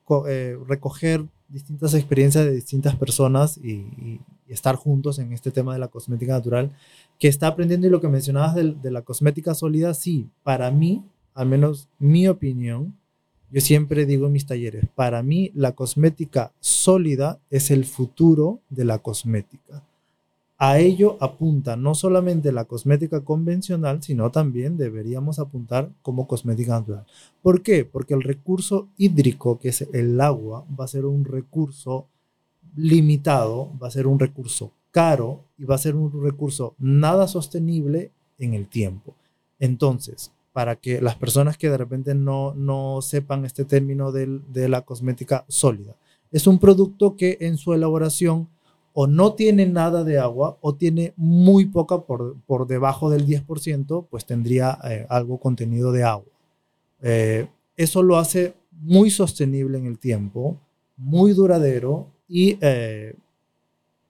[0.66, 6.32] recoger distintas experiencias de distintas personas y, estar juntos en este tema de la cosmética
[6.32, 6.72] natural
[7.20, 11.04] que está aprendiendo y lo que mencionabas de, de la cosmética sólida, sí, para mí,
[11.34, 12.96] al menos mi opinión,
[13.52, 18.84] yo siempre digo en mis talleres, para mí la cosmética sólida es el futuro de
[18.84, 19.82] la cosmética.
[20.62, 27.06] A ello apunta no solamente la cosmética convencional, sino también deberíamos apuntar como cosmética natural.
[27.42, 27.86] ¿Por qué?
[27.86, 32.08] Porque el recurso hídrico, que es el agua, va a ser un recurso
[32.76, 38.10] limitado, va a ser un recurso caro y va a ser un recurso nada sostenible
[38.38, 39.14] en el tiempo.
[39.58, 44.82] Entonces, para que las personas que de repente no, no sepan este término de la
[44.82, 45.96] cosmética sólida.
[46.32, 48.48] Es un producto que en su elaboración
[48.92, 54.06] o no tiene nada de agua o tiene muy poca por, por debajo del 10%,
[54.10, 56.32] pues tendría eh, algo contenido de agua.
[57.02, 60.58] Eh, eso lo hace muy sostenible en el tiempo,
[60.96, 63.14] muy duradero y eh,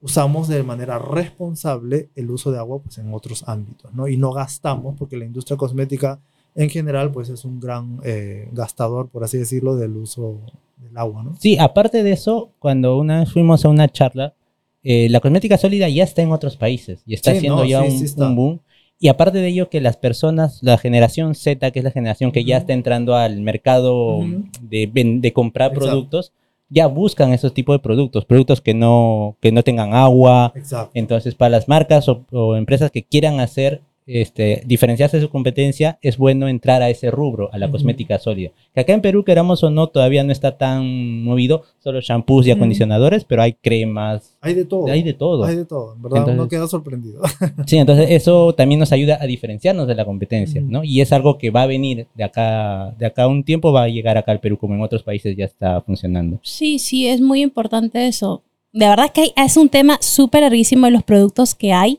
[0.01, 4.09] usamos de manera responsable el uso de agua pues, en otros ámbitos, ¿no?
[4.09, 6.21] Y no gastamos, porque la industria cosmética
[6.55, 10.41] en general pues es un gran eh, gastador, por así decirlo, del uso
[10.79, 11.37] del agua, ¿no?
[11.39, 14.35] Sí, aparte de eso, cuando una vez fuimos a una charla,
[14.83, 17.83] eh, la cosmética sólida ya está en otros países y está Sí, haciendo no, ya
[17.83, 18.61] sí, un, sí un boom.
[18.99, 22.45] Y aparte de ello, que las personas, la generación Z, que es la generación que
[22.45, 22.61] ya Ujú.
[22.63, 24.45] está entrando al mercado Ujú.
[24.61, 25.87] de, ven- de comprar Exacto.
[25.91, 26.33] productos,
[26.69, 30.53] ya buscan esos tipos de productos, productos que no, que no tengan agua.
[30.55, 30.93] Exacto.
[30.95, 33.81] Entonces, para las marcas o, o empresas que quieran hacer,
[34.21, 37.73] este, diferenciarse de su competencia, es bueno entrar a ese rubro, a la Ujú.
[37.73, 38.51] cosmética sólida.
[38.75, 42.51] Que acá en Perú, queramos o no, todavía no está tan movido, solo shampoos y
[42.51, 44.87] acondicionadores, pero hay cremas, Hay de todo.
[44.91, 45.45] hay de todo.
[45.45, 45.95] Hay de todo.
[45.95, 47.23] En verdad, uno Entonces- queda sorprendido.
[47.67, 50.71] Sí, entonces eso también nos ayuda a diferenciarnos de la competencia, Ujú.
[50.71, 50.85] ¿no?
[50.85, 53.85] Y es algo que va a venir de acá, de acá a un tiempo, va
[53.85, 56.39] a llegar acá al Perú, como en otros países ya está funcionando.
[56.43, 58.43] Sí, sí, es muy importante eso.
[58.73, 61.99] De verdad que hay- es un tema súper larguísimo de los productos que hay.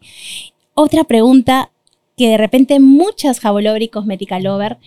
[0.74, 1.71] Otra pregunta
[2.22, 4.78] que de repente muchas Jabolover y Cosmética Lover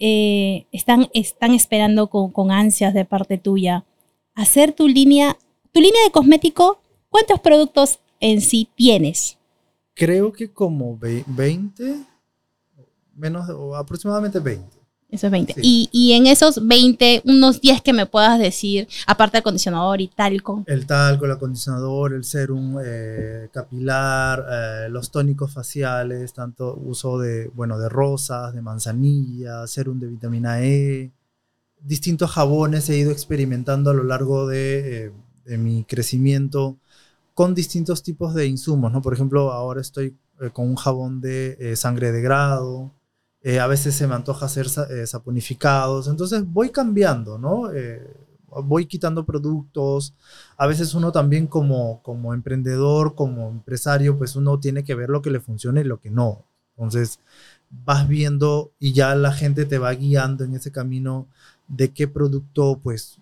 [0.00, 3.84] eh, están, están esperando con, con ansias de parte tuya.
[4.34, 5.36] Hacer tu línea,
[5.70, 9.38] tu línea de cosmético, ¿cuántos productos en sí tienes?
[9.94, 11.98] Creo que como ve- 20,
[13.14, 14.71] menos, o aproximadamente 20.
[15.12, 15.54] Eso es 20.
[15.54, 15.60] Sí.
[15.62, 20.08] Y, y en esos 20, unos 10 que me puedas decir, aparte del acondicionador y
[20.08, 20.64] talco.
[20.66, 27.48] El talco, el acondicionador, el serum eh, capilar, eh, los tónicos faciales, tanto uso de,
[27.54, 31.12] bueno, de rosas, de manzanilla, serum de vitamina E,
[31.82, 35.12] distintos jabones he ido experimentando a lo largo de, eh,
[35.44, 36.78] de mi crecimiento
[37.34, 39.02] con distintos tipos de insumos, ¿no?
[39.02, 42.92] Por ejemplo, ahora estoy eh, con un jabón de eh, sangre de grado,
[43.42, 47.72] eh, a veces se me antoja hacer eh, saponificados, entonces voy cambiando, ¿no?
[47.72, 48.00] Eh,
[48.64, 50.14] voy quitando productos,
[50.56, 55.22] a veces uno también como, como emprendedor, como empresario, pues uno tiene que ver lo
[55.22, 56.44] que le funciona y lo que no.
[56.76, 57.18] Entonces
[57.70, 61.26] vas viendo y ya la gente te va guiando en ese camino
[61.68, 63.18] de qué producto pues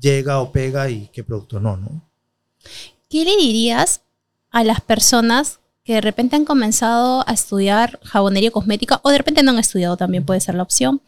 [0.00, 2.02] llega o pega y qué producto no, ¿no?
[3.08, 4.02] ¿Qué le dirías
[4.50, 9.44] a las personas que de repente han comenzado a estudiar jabonería cosmética o de repente
[9.44, 11.00] no han estudiado, también puede ser la opción,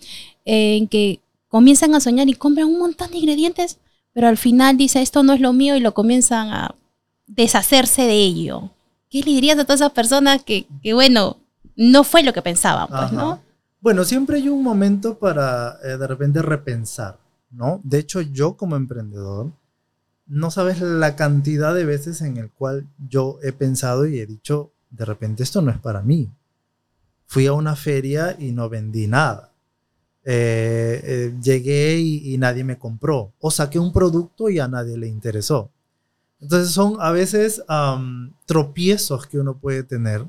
[0.44, 3.78] en que comienzan a soñar y compran un montón de ingredientes,
[4.12, 6.76] pero al final dice esto no es lo mío y lo comienzan a
[7.26, 8.70] deshacerse de ello?
[9.10, 11.38] ¿Qué le dirías a todas esas personas que, que bueno,
[11.74, 13.16] no fue lo que pensaban, pues, Ajá.
[13.16, 13.40] ¿no?
[13.80, 17.18] Bueno, siempre hay un momento para eh, de repente repensar,
[17.50, 17.80] ¿no?
[17.82, 19.52] De hecho, yo como emprendedor,
[20.28, 24.72] no sabes la cantidad de veces en el cual yo he pensado y he dicho,
[24.90, 26.30] de repente esto no es para mí.
[27.26, 29.52] Fui a una feria y no vendí nada.
[30.24, 33.32] Eh, eh, llegué y, nadie me compró.
[33.40, 35.70] O saqué un producto y a nadie le interesó.
[36.40, 37.62] Entonces son a veces
[38.46, 40.24] tropiezos que uno puede tener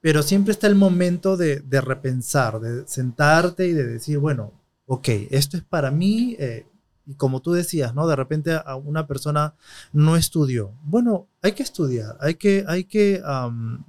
[0.00, 4.52] pero siempre está el momento de, de repensar, de sentarte y de decir, bueno,
[4.86, 6.66] ok, esto es para mí, eh,
[7.10, 8.06] y como tú decías, ¿no?
[8.06, 9.54] De repente a una persona
[9.92, 10.72] no estudió.
[10.84, 13.84] Bueno, hay que estudiar, hay que, hay que am,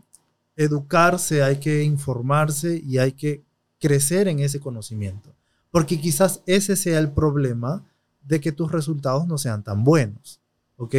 [0.56, 3.44] educarse, hay que informarse y hay que
[3.80, 5.36] crecer en ese conocimiento,
[5.70, 7.86] porque quizás ese sea el problema
[8.24, 10.40] de que tus resultados no sean tan buenos,
[10.78, 10.96] ¿ok?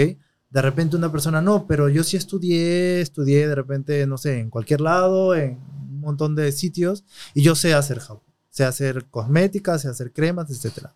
[0.52, 4.50] de repente una persona, no, pero yo sí estudié, estudié de repente, no sé, en
[4.50, 5.58] cualquier lado, en
[5.90, 10.50] un montón de sitios, y yo sé hacer jabón, sé hacer cosméticas, sé hacer cremas,
[10.50, 10.88] etc.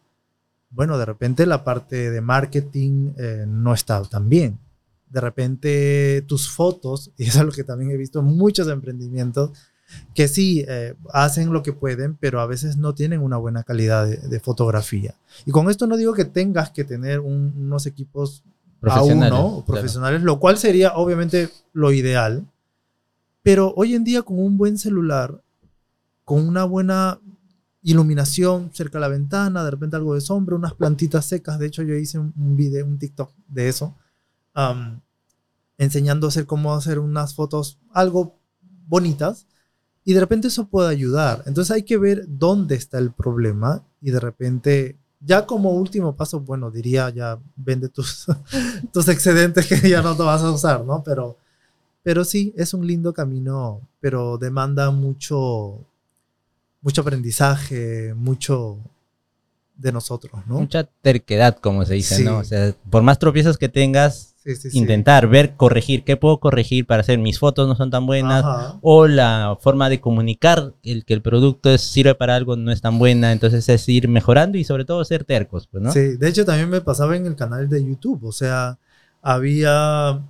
[0.70, 4.58] Bueno, de repente la parte de marketing eh, no está tan bien.
[5.08, 9.50] De repente tus fotos, y eso es lo que también he visto en muchos emprendimientos,
[10.14, 14.06] que sí eh, hacen lo que pueden, pero a veces no tienen una buena calidad
[14.06, 15.14] de, de fotografía.
[15.46, 19.38] Y con esto no digo que tengas que tener un- unos equipos a Profesionales.
[19.38, 19.64] uno, claro.
[19.64, 22.44] profesionales, lo cual sería obviamente lo ideal.
[23.42, 25.40] Pero hoy en día con un buen celular,
[26.24, 27.20] con una buena
[27.86, 31.84] iluminación cerca de la ventana, de repente algo de sombra, unas plantitas secas, de hecho
[31.84, 33.94] yo hice un, video, un TikTok de eso,
[34.54, 35.00] am,
[35.78, 38.40] enseñando a hacer cómo hacer unas fotos algo
[38.88, 39.46] bonitas
[40.04, 41.44] y de repente eso puede ayudar.
[41.46, 46.40] Entonces hay que ver dónde está el problema y de repente ya como último paso,
[46.40, 48.26] bueno, diría ya vende tus,
[48.92, 51.04] tus excedentes que ya no te vas a usar, ¿no?
[51.04, 51.36] Pero,
[52.02, 55.86] pero sí, es un lindo camino, pero demanda mucho,
[56.86, 58.78] mucho aprendizaje, mucho
[59.76, 60.60] de nosotros, ¿no?
[60.60, 62.22] Mucha terquedad, como se dice, Sí.
[62.24, 62.38] ¿no?
[62.38, 64.78] O sea, por más tropiezos que tengas, Sí, sí, sí.
[64.78, 67.18] intentar ver, corregir, ¿qué puedo corregir para hacer?
[67.18, 68.78] Mis fotos no son tan buenas, Ajá.
[68.82, 72.80] o la forma de comunicar el que el producto es- sirve para algo no es
[72.80, 75.90] tan buena, entonces es ir mejorando y sobre todo ser tercos, pues, ¿no?
[75.92, 78.78] Sí, de hecho también me pasaba en el canal de YouTube, o sea,
[79.20, 80.22] había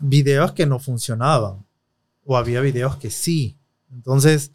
[0.00, 1.64] videos que no funcionaban
[2.26, 3.56] o había videos que sí.
[3.92, 4.52] Entonces,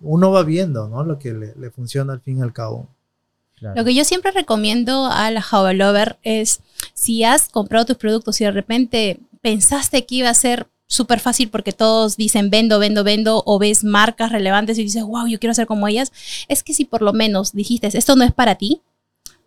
[0.00, 1.04] uno va viendo, ¿no?
[1.04, 2.88] Lo que le, le funciona al fin y al cabo.
[3.56, 3.76] Claro.
[3.76, 6.60] Lo que yo siempre recomiendo a la Java Lover es
[6.92, 11.50] si has comprado tus productos y de repente pensaste que iba a ser súper fácil
[11.50, 15.54] porque todos dicen vendo, vendo, vendo o ves marcas relevantes y dices, wow, yo quiero
[15.54, 16.12] ser como ellas,
[16.48, 18.82] es que si por lo menos dijiste, esto no es para ti,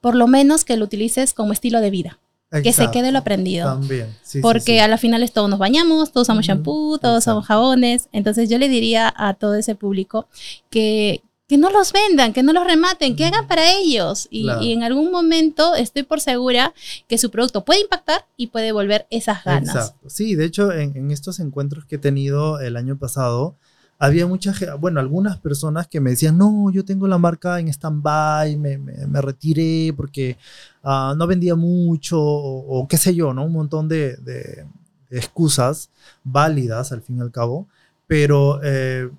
[0.01, 2.19] por lo menos que lo utilices como estilo de vida,
[2.64, 3.66] que se quede lo aprendido.
[3.68, 4.08] También.
[4.24, 4.80] sí, sí, Porque sí.
[4.80, 7.54] a la finales todos nos bañamos, todos usamos Ujú, shampoo, todos usamos exacto.
[7.62, 8.08] jabones.
[8.12, 10.28] Entonces yo le diría a todo ese público
[10.70, 14.28] que, que no los vendan, que no los rematen, que hagan para ellos.
[14.30, 14.62] Y, Claro.
[14.62, 16.74] y en algún momento estoy por segura
[17.08, 19.76] que su producto puede impactar y puede volver esas ganas.
[19.76, 20.10] Exacto.
[20.10, 23.56] Sí, de hecho, en, en estos encuentros que he tenido el año pasado,
[24.00, 27.68] había mucha gente, bueno, algunas personas que me decían, no, yo tengo la marca en
[27.70, 30.38] stand-by, me, me- retiré porque
[30.84, 33.45] ah, no vendía mucho, o, o qué sé yo, ¿no?
[33.45, 34.66] Un montón de, de
[35.10, 35.89] excusas
[36.24, 37.68] válidas al fin y al cabo,
[38.08, 39.10] pero eh,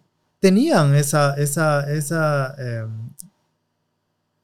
[0.41, 2.89] tenían esa, esa, esa, em,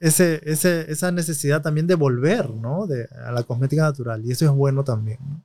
[0.01, 2.87] ese, ese- esa necesidad también de volver, ¿no?
[2.87, 5.43] De, a la cosmética natural, y eso es bueno también, ¿no?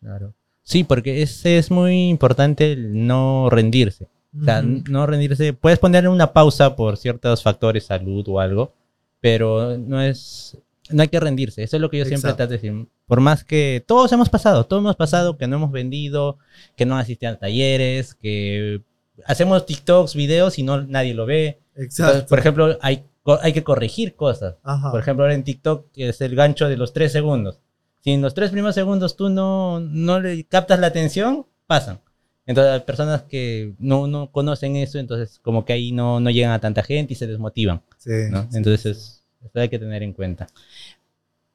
[0.00, 0.34] Claro.
[0.70, 4.06] Sí, porque es, es muy importante el no rendirse.
[4.40, 4.84] O sea, Ujú.
[4.88, 5.52] no rendirse.
[5.52, 8.72] Puedes poner una pausa por ciertos factores, salud o algo,
[9.20, 10.56] pero no es.
[10.90, 11.64] No hay que rendirse.
[11.64, 12.36] Eso es lo que yo siempre Exacto.
[12.36, 12.88] trato de decir.
[13.06, 16.38] Por más que todos hemos pasado, todos hemos pasado que no hemos vendido,
[16.76, 18.80] que no asistimos a talleres, que
[19.26, 21.58] hacemos TikToks, videos y no nadie lo ve.
[21.74, 22.28] Entonces, Exacto.
[22.28, 23.02] por ejemplo, hay,
[23.42, 24.54] hay que corregir cosas.
[24.62, 24.92] Ajá.
[24.92, 27.58] Por ejemplo, ahora en TikTok es el gancho de los tres segundos.
[28.02, 32.00] Si en los tres primeros segundos tú no, no le captas la atención, pasan.
[32.46, 36.52] Entonces, hay personas que no, no conocen eso, entonces como que ahí no, no llegan
[36.52, 37.82] a tanta gente y se desmotivan.
[37.98, 38.42] Sí, ¿no?
[38.50, 40.48] sí, Entonces, eso hay que tener en cuenta.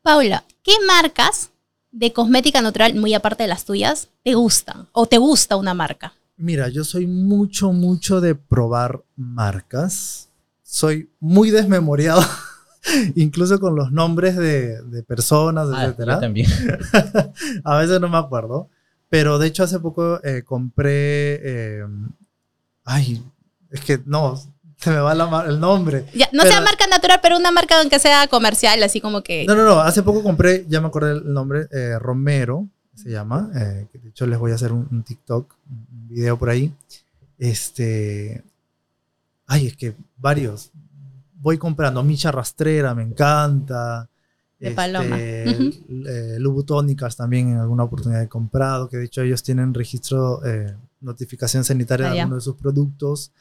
[0.01, 1.49] Paula, ¿qué marcas
[1.91, 4.87] de cosmética natural, muy aparte de las tuyas, te gustan?
[4.91, 6.13] ¿O te gusta una marca?
[6.37, 10.29] Mira, yo soy mucho, mucho de probar marcas.
[10.63, 12.21] Soy muy desmemoriado,
[13.15, 16.15] incluso con los nombres de, de personas, Ah, etcétera.
[16.15, 16.47] yo también.
[17.63, 18.69] A veces no me acuerdo.
[19.09, 21.39] Pero de hecho, hace poco eh, compré.
[21.43, 21.86] eh,
[22.83, 23.23] ay,
[23.71, 24.36] es que no,
[24.77, 26.05] se me va la el nombre.
[26.13, 29.45] Ya, no Pero- sea marca natural, pero una marca aunque sea comercial, así como que...
[29.45, 29.79] No, no, no.
[29.79, 33.49] Hace poco compré, ya me acordé el nombre, eh, Romero se llama.
[33.55, 36.73] eh, que de hecho, les voy a hacer un, un TikTok, un video por ahí.
[37.38, 38.43] Este.
[39.47, 40.71] Ay, es que varios.
[41.45, 44.09] Voy comprando Micha Rastrera, me encanta.
[44.59, 45.15] De Paloma.
[45.21, 45.83] Este,
[46.35, 50.75] eh, Lubutónicas también en alguna oportunidad he comprado, que de hecho ellos tienen registro, eh,
[51.01, 52.21] notificación sanitaria Ah, de ya.
[52.23, 53.31] algunos de sus productos.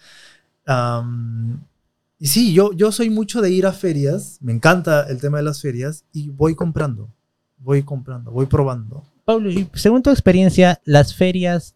[2.18, 5.44] Y sí, yo, yo soy mucho de ir a ferias, me encanta el tema de
[5.44, 7.09] las ferias y voy comprando,
[7.57, 9.02] voy comprando, voy probando.
[9.24, 11.74] Pablo, y según tu experiencia, ¿las ferias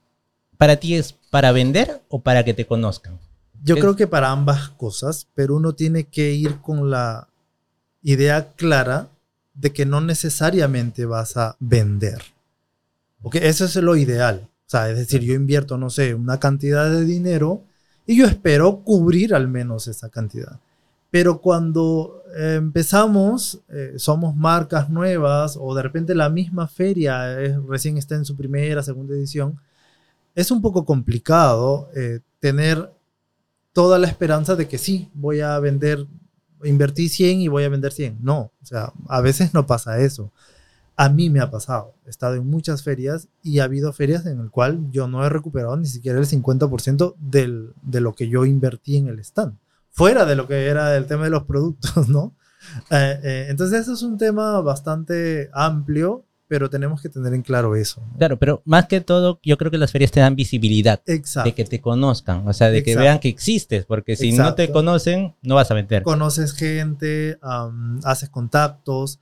[0.59, 3.19] para ti es para vender o para que te conozcan?
[3.63, 7.29] Yo Es- creo que para ambas cosas, pero uno tiene que ir con la
[8.03, 9.09] idea clara
[9.55, 12.23] de que no necesariamente vas a vender.
[13.23, 14.49] Porque eso es lo ideal.
[14.67, 17.63] O sea, es decir, yo invierto, no sé, una cantidad de dinero
[18.07, 20.61] y yo espero cubrir al menos esa cantidad.
[21.11, 27.59] Pero cuando eh, empezamos, eh, somos marcas nuevas o de repente la misma feria eh,
[27.67, 29.59] recién está en su primera, segunda edición,
[30.35, 32.91] es un poco complicado eh, tener
[33.79, 36.05] toda la esperanza de que sí, voy a vender,
[36.65, 38.19] invertí 100 y voy a vender 100.
[38.21, 40.33] No, o sea, a veces no pasa eso.
[40.97, 41.95] A mí me ha pasado.
[42.05, 45.29] He estado en muchas ferias y ha habido ferias en el cual yo no he
[45.29, 49.57] recuperado ni siquiera el 50% del, de lo que yo invertí en el stand.
[49.93, 52.35] Fuera de lo que era el tema de los productos, ¿no?
[52.91, 57.77] Eh, eh, entonces eso es un tema bastante amplio, pero tenemos que tener en claro
[57.77, 58.01] eso.
[58.01, 58.19] ¿no?
[58.19, 61.01] Claro, pero más que todo, yo creo que las ferias te dan visibilidad.
[61.07, 61.51] Exacto.
[61.51, 63.05] De que te conozcan, o sea, de que Exacto.
[63.05, 66.03] vean que existes, porque si no te conocen, no vas a vender.
[66.03, 69.21] conoces gente, am, haces contactos,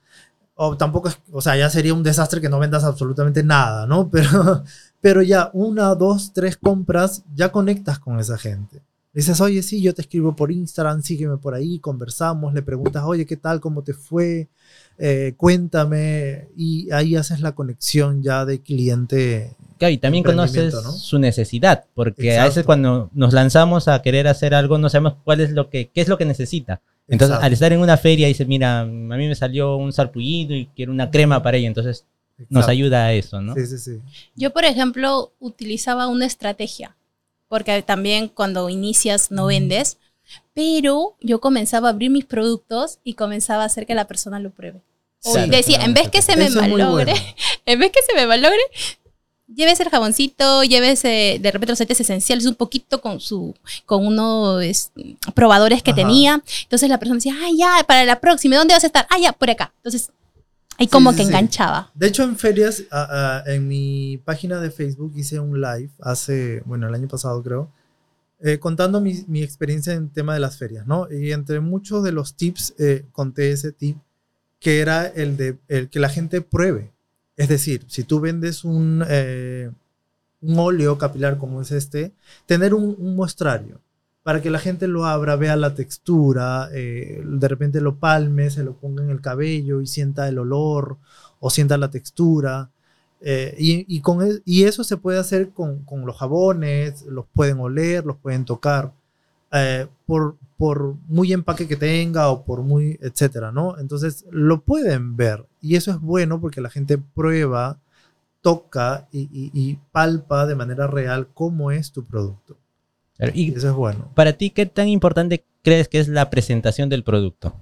[0.54, 4.08] o tampoco es, o sea, ya sería un desastre que no vendas absolutamente nada, ¿no?
[4.10, 4.64] Pero,
[5.00, 8.82] pero ya una, dos, tres compras, ya conectas con esa gente.
[9.12, 13.24] Dices, oye, sí, yo te escribo por Instagram, sígueme por ahí, conversamos, le preguntas, oye,
[13.24, 13.60] ¿qué tal?
[13.60, 14.48] ¿Cómo te fue?
[14.98, 16.48] Eh, cuéntame.
[16.56, 22.38] Y ahí haces la conexión ya de cliente Claro, y también conoces su necesidad, porque
[22.38, 25.88] a veces cuando nos lanzamos a querer hacer algo no sabemos cuál es lo que,
[25.88, 26.80] qué es lo que necesita.
[27.08, 30.66] Entonces, al estar en una feria, dice, mira, a mí me salió un sarpullido y
[30.74, 31.68] quiero una crema para ella.
[31.68, 32.04] Entonces,
[32.48, 33.54] nos ayuda a eso, ¿no?
[33.54, 34.00] Sí, sí, sí.
[34.34, 36.96] Yo, por ejemplo, utilizaba una estrategia,
[37.48, 39.98] porque también cuando inicias no vendes,
[40.56, 44.50] pero yo comenzaba a abrir mis productos y comenzaba a hacer que la persona lo
[44.50, 44.80] pruebe.
[45.22, 47.12] O decía, en vez que se me malogre,
[47.66, 48.62] en vez que se me malogre,
[49.54, 53.54] llévese el jaboncito, llévese de repente los aceites esenciales un poquito con su
[53.84, 54.90] con unos
[55.34, 56.42] probadores que tenía.
[56.62, 59.06] Entonces la persona decía, ah, ya, para la próxima, ¿dónde vas a estar?
[59.10, 59.74] Ah, ya, por acá.
[59.76, 60.10] Entonces,
[60.78, 61.90] ahí como que enganchaba.
[61.94, 62.82] De hecho, en ferias,
[63.44, 67.70] en mi página de Facebook hice un live hace, bueno, el año pasado creo,
[68.38, 71.10] eh, contando mi, experiencia en tema de las ferias, ¿no?
[71.10, 73.96] Y entre muchos de los tips eh, conté ese tip
[74.60, 76.92] que era el de el que la gente pruebe.
[77.36, 79.70] Es decir, si tú vendes un, eh,
[80.42, 82.12] un óleo capilar como es este,
[82.44, 83.80] tener un, muestrario
[84.22, 88.74] para que la gente lo abra, vea la textura, de repente lo palme, se lo
[88.74, 90.98] ponga en el cabello y sienta el olor
[91.38, 92.70] o sienta la textura.
[93.20, 97.58] Eh, y, con, e, y eso se puede hacer con, con, los jabones, los pueden
[97.58, 98.92] oler, los pueden tocar.
[99.52, 103.78] Eh, por, por muy empaque que tenga o por muy, etcétera, ¿no?
[103.78, 107.78] Entonces lo pueden ver y eso es bueno porque la gente prueba,
[108.40, 112.56] toca y, palpa de manera real cómo es tu producto.
[113.34, 114.10] Y eso es bueno.
[114.14, 117.54] Para ti, ¿qué tan importante crees que es la presentación del producto?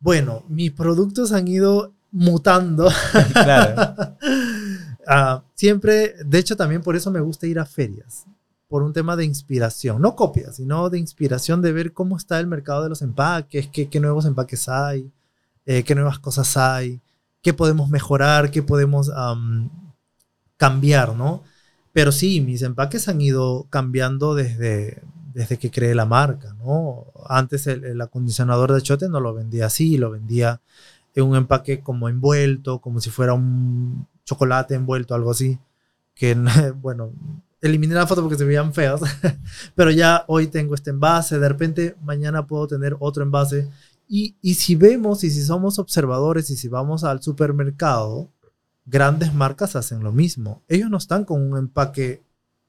[0.00, 2.90] Bueno, mis productos han ido mutando.
[3.32, 3.94] claro.
[5.10, 8.26] Ah, siempre, de hecho, también por eso me gusta ir a ferias
[8.68, 12.46] por un tema de inspiración, no copia, sino de inspiración de ver cómo está el
[12.46, 15.10] mercado de los empaques, qué, qué nuevos empaques hay,
[15.64, 17.00] eh, qué nuevas cosas hay,
[17.40, 19.10] qué podemos mejorar, qué podemos
[20.58, 21.42] cambiar, ¿no?
[21.94, 25.02] Pero sí, mis empaques han ido cambiando desde,
[25.32, 27.06] desde que creé la marca, ¿no?
[27.26, 30.60] Antes el, el acondicionador de chote no lo vendía así, lo vendía
[31.14, 35.58] en un empaque como envuelto, como si fuera un chocolate envuelto, algo así,
[36.14, 36.34] que
[36.82, 37.12] bueno,
[37.62, 39.00] eliminé la foto porque se veían feas,
[39.74, 43.68] pero ya hoy tengo este envase, de repente mañana puedo tener otro envase.
[44.06, 48.30] Y, y si vemos y si somos observadores y si vamos al supermercado,
[48.86, 50.62] grandes marcas hacen lo mismo.
[50.68, 52.22] Ellos no están con un empaque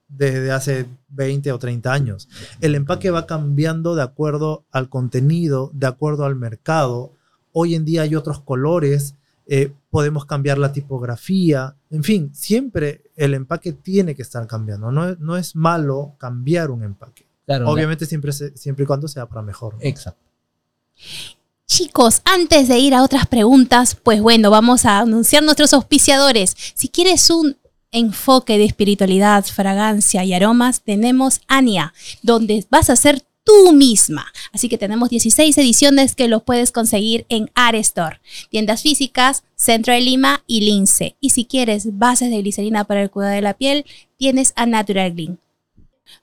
[0.09, 2.27] desde hace 20 o 30 años.
[2.59, 7.13] El empaque va cambiando de acuerdo al contenido, de acuerdo al mercado.
[7.53, 9.15] Hoy en día hay otros colores,
[9.51, 15.15] eh, podemos cambiar la tipografía, en fin, siempre el empaque tiene que estar cambiando, no,
[15.15, 17.25] no es malo cambiar un empaque.
[17.65, 19.75] Obviamente siempre, siempre y cuando sea para mejor.
[19.79, 20.21] Exacto.
[21.65, 26.55] Chicos, antes de ir a otras preguntas, pues bueno, vamos a anunciar nuestros auspiciadores.
[26.75, 27.57] Si quieres un
[27.91, 34.31] enfoque de espiritualidad, fragancia y aromas, tenemos Ania, donde vas a hacer tú misma.
[34.53, 40.01] Así que tenemos 16 ediciones que los puedes conseguir en Store, tiendas físicas, Centro de
[40.01, 41.15] Lima y Lince.
[41.19, 43.85] Y si quieres bases de glicerina para el cuidado de la piel,
[44.17, 45.37] tienes a Natural Gleam.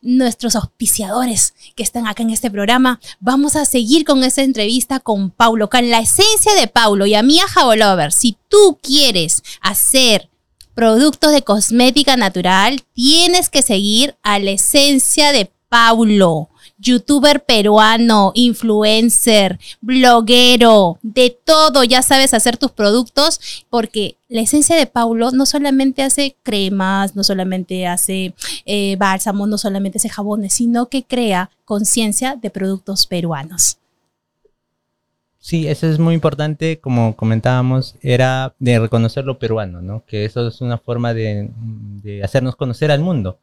[0.03, 5.31] Nuestros auspiciadores que están acá en este programa, vamos a seguir con esta entrevista con
[5.31, 8.13] Paulo, con la esencia de Paulo y a Mia Jabolover.
[8.13, 10.29] Si tú quieres hacer
[10.75, 16.51] productos de cosmética natural, tienes que seguir a la esencia de Paulo
[16.87, 24.87] youtuber peruano, influencer, bloguero, de todo, ya sabes hacer tus productos, porque la esencia de
[24.87, 28.35] Paulo no solamente hace cremas, no solamente hace
[28.65, 33.79] eh, bálsamos, no solamente hace jabones, sino que crea conciencia de productos peruanos.
[35.39, 40.05] Sí, eso es muy importante, como comentábamos, era de reconocer lo peruano, ¿no?
[40.05, 41.51] Que eso es una forma de,
[42.03, 43.39] de hacernos conocer al mundo.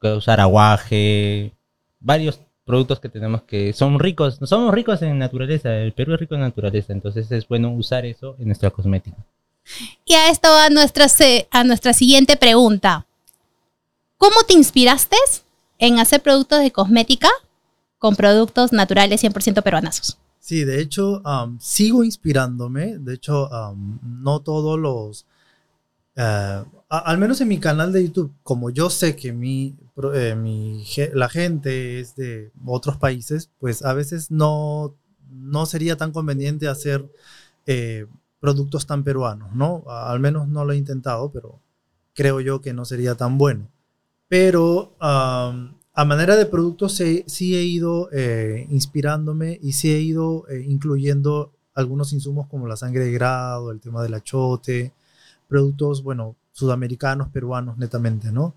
[0.00, 1.52] Usar aguaje,
[2.00, 6.34] varios productos que tenemos que son ricos, somos ricos en naturaleza, el Perú es rico
[6.34, 9.16] en naturaleza, entonces es bueno usar eso en nuestra cosmética.
[10.04, 11.06] Y a esto a nuestra,
[11.50, 13.06] a nuestra siguiente pregunta.
[14.16, 15.16] ¿Cómo te inspiraste
[15.78, 17.28] en hacer productos de cosmética
[17.98, 20.18] con productos naturales 100% peruanos?
[20.38, 21.22] Sí, de hecho,
[21.58, 22.98] sigo inspirándome.
[22.98, 23.48] De hecho,
[24.02, 25.26] no todos los...
[26.16, 31.28] Eh, al menos en mi canal de YouTube, como yo sé que mi, eh, la
[31.28, 34.94] gente es de otros países, pues a veces no,
[35.30, 37.08] no sería tan conveniente hacer
[37.66, 38.06] eh,
[38.40, 39.84] productos tan peruanos, ¿no?
[39.88, 41.60] Al menos no lo he intentado, pero
[42.12, 43.68] creo yo que no sería tan bueno.
[44.28, 51.52] Pero a manera de productos sí, he ido eh, inspirándome y sí he ido incluyendo
[51.74, 54.92] algunos insumos como la sangre de grado, el tema del achote,
[55.48, 58.54] productos, bueno, sudamericanos, peruanos netamente, ¿no?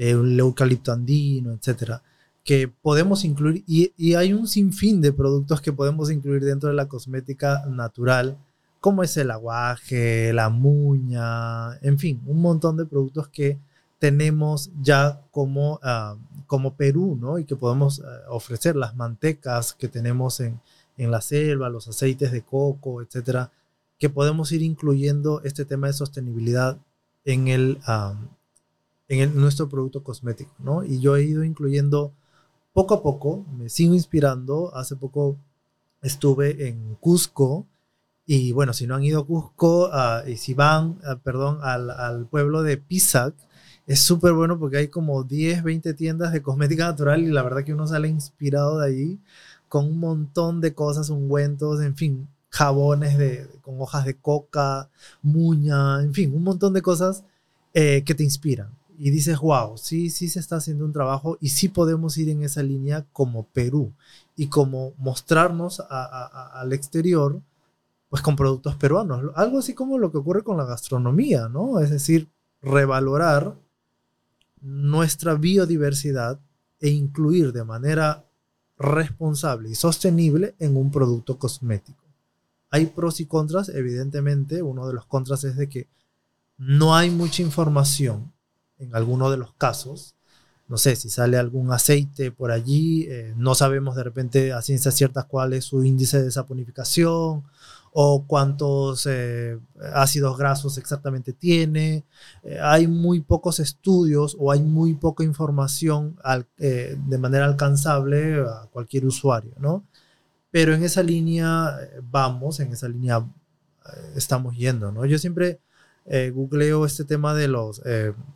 [0.00, 2.02] Eh, el eucalipto andino, etcétera,
[2.42, 6.88] que podemos incluir, y, hay un sinfín de productos que podemos incluir dentro de la
[6.88, 8.38] cosmética natural,
[8.80, 13.58] como es el aguaje, la muña, en fin, un montón de productos que
[13.98, 17.38] tenemos ya como, uh, como Perú, ¿no?
[17.38, 20.58] Y que podemos uh, ofrecer las mantecas que tenemos en,
[20.96, 23.52] en la selva, los aceites de coco, etcétera,
[23.98, 26.78] que podemos ir incluyendo este tema de sostenibilidad
[27.26, 28.28] en, el, um,
[29.10, 30.84] en el, nuestro producto cosmético, ¿no?
[30.84, 32.12] Y yo he ido incluyendo
[32.72, 34.74] poco a poco, me sigo inspirando.
[34.74, 35.36] Hace poco
[36.00, 37.66] estuve en Cusco
[38.24, 42.26] y bueno, si no han ido a Cusco uh, y si van, perdón, al, al
[42.26, 43.34] pueblo de Pisac,
[43.86, 47.64] es súper bueno porque hay como 10, 20 tiendas de cosmética natural y la verdad
[47.64, 49.20] que uno sale inspirado de ahí
[49.68, 54.88] con un montón de cosas, ungüentos, en fin, jabones de, con hojas de coca,
[55.22, 57.24] muña, en fin, un montón de cosas
[57.74, 58.79] eh, que te inspiran.
[59.02, 62.42] Y dices, wow, sí, sí se está haciendo un trabajo y sí podemos ir en
[62.42, 63.94] esa línea como Perú
[64.36, 67.40] y como mostrarnos al exterior,
[68.10, 69.32] pues con productos peruanos.
[69.36, 71.80] Algo así como lo que ocurre con la gastronomía, ¿no?
[71.80, 72.28] Es decir,
[72.60, 73.56] revalorar
[74.60, 76.38] nuestra biodiversidad
[76.78, 78.26] e incluir de manera
[78.76, 82.04] responsable y sostenible en un producto cosmético.
[82.68, 85.88] Hay pros y contras, evidentemente, uno de los contras es de que
[86.58, 88.30] no hay mucha información
[88.80, 90.16] en alguno de los casos.
[90.68, 94.92] No sé, si sale algún aceite por allí, eh, no sabemos de repente a ciencia
[94.92, 97.42] cierta cuál es su índice de saponificación
[97.92, 99.58] o cuántos eh,
[99.92, 102.04] ácidos grasos exactamente tiene.
[102.44, 106.16] Eh, hay muy pocos estudios o hay muy poca información
[106.56, 109.84] de manera alcanzable a cualquier usuario, ¿no?
[110.52, 113.26] Pero en esa línea vamos, en esa línea
[114.14, 115.04] estamos yendo, ¿no?
[115.04, 115.60] Yo siempre
[116.32, 117.82] googleo este tema de los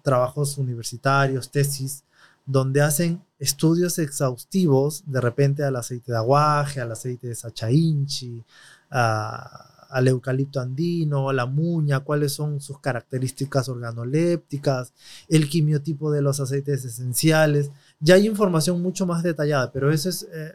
[0.03, 2.05] trabajos universitarios, tesis,
[2.47, 8.45] donde hacen estudios exhaustivos de repente al aceite de aguaje, al aceite de sachainchi,
[8.91, 14.93] al eucalipto andino, a la muña, cuáles son sus características organolépticas,
[15.29, 17.71] el quimiotipo de los aceites esenciales.
[18.01, 20.53] Ya hay información mucho más detallada, pero eso es, eh,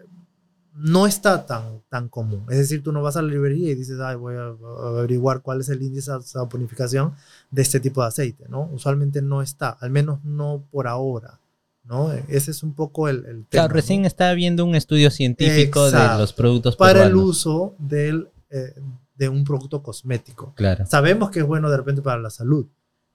[0.76, 2.46] no está tan, tan común.
[2.50, 4.54] Es decir, tú no vas a la librería y dices, Ay, voy a,
[4.88, 7.14] averiguar cuál es el índice de saponificación
[7.52, 8.46] de este tipo de aceite.
[8.50, 8.70] ¿no?
[8.72, 11.40] Usualmente no está, al menos no por ahora.
[11.84, 12.12] ¿no?
[12.28, 13.64] Ese es un poco el, el tema.
[13.64, 14.08] Claro, recién ¿no?
[14.08, 16.14] está viendo un estudio científico Exacto.
[16.14, 17.12] de los productos para peruanos.
[17.12, 18.76] el uso del, eh,
[19.16, 20.54] de un producto cosmético.
[20.56, 20.86] Claro.
[20.86, 22.68] Sabemos que es bueno de repente para la salud,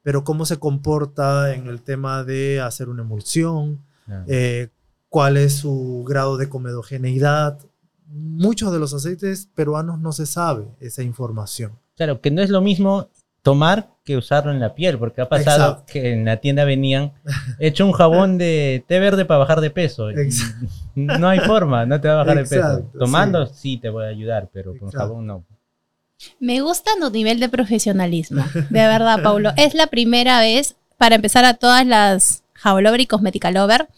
[0.03, 3.81] pero cómo se comporta en el tema de hacer una emulsión,
[4.27, 4.69] eh,
[5.15, 7.61] cuál es su grado de comedogeneidad.
[8.09, 11.79] Muchos de los aceites peruanos no se sabe esa información.
[11.97, 13.11] Claro, que no es lo mismo
[13.43, 15.93] tomar que usarlo en la piel, porque ha pasado Exacto.
[15.93, 17.13] que en la tienda venían
[17.61, 20.11] hecho un jabón de té verde para bajar de peso.
[20.11, 20.67] Exacto.
[20.97, 22.91] No hay forma, no te va a bajar de peso.
[22.99, 23.77] Tomando sí.
[23.77, 24.99] te voy a ayudar, pero con Exacto.
[24.99, 25.45] jabón no.
[26.41, 29.53] Me gusta tu nivel de profesionalismo, de verdad, Paulo.
[29.57, 33.89] Es la primera vez, para empezar a todas las Jablover y Cosmética Lover,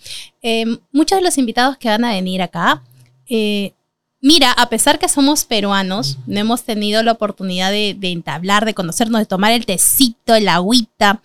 [0.42, 2.82] eh, muchos de los invitados que van a venir acá,
[3.28, 3.74] eh,
[4.20, 8.74] mira, a pesar que somos peruanos, no hemos tenido la oportunidad de, de entablar, de
[8.74, 11.22] conocernos, de tomar el tecito, el agüita,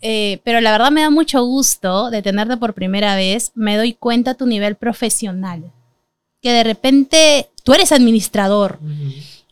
[0.00, 3.92] eh, pero la verdad me da mucho gusto de tenerte por primera vez, me doy
[3.92, 5.72] cuenta tu nivel profesional,
[6.40, 8.78] que de repente tú eres administrador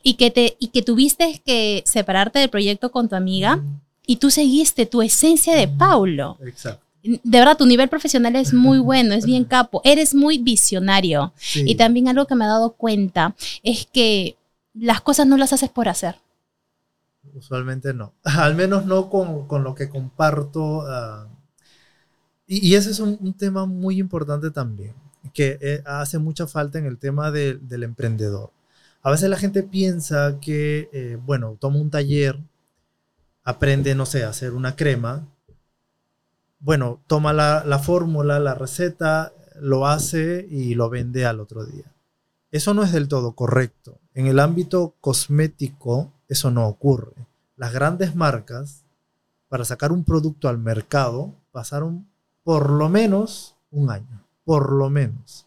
[0.04, 3.60] y que, te, y que tuviste que separarte del proyecto con tu amiga
[4.06, 6.38] y tú seguiste tu esencia de Paulo.
[6.46, 6.83] Exacto.
[7.04, 11.34] De verdad, tu nivel profesional es muy bueno, es bien capo, eres muy visionario.
[11.36, 11.62] Sí.
[11.66, 14.36] Y también algo que me he dado cuenta es que
[14.72, 16.16] las cosas no las haces por hacer.
[17.34, 18.14] Usualmente no.
[18.24, 20.78] Al menos no con, con lo que comparto.
[20.78, 21.28] uh,
[22.46, 24.94] y, y, ese es un, un, tema muy importante también,
[25.32, 28.50] que eh, hace mucha falta en el tema de, del emprendedor.
[29.02, 32.38] A veces la gente piensa que, eh, bueno, toma un taller,
[33.44, 35.26] aprende, no sé, a hacer una crema.
[36.64, 41.84] Bueno, toma la, la fórmula, la receta, lo hace y lo vende al otro día.
[42.50, 43.98] Eso no es del todo correcto.
[44.14, 47.12] En el ámbito cosmético, eso no ocurre.
[47.56, 48.82] Las grandes marcas,
[49.50, 52.08] para sacar un producto al mercado, pasaron
[52.44, 55.46] por lo menos un año, por lo menos.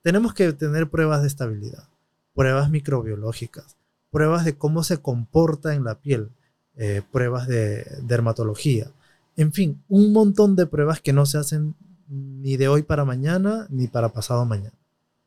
[0.00, 1.86] Tenemos que tener pruebas de estabilidad,
[2.34, 3.76] pruebas microbiológicas,
[4.10, 6.30] pruebas de cómo se comporta en la piel,
[6.76, 8.90] eh, pruebas de dermatología.
[9.36, 11.74] En fin, un montón de pruebas que no se hacen
[12.08, 14.76] ni de hoy para mañana ni para pasado mañana.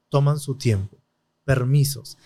[0.09, 0.97] Toman su tiempo.
[1.45, 2.17] Permisos.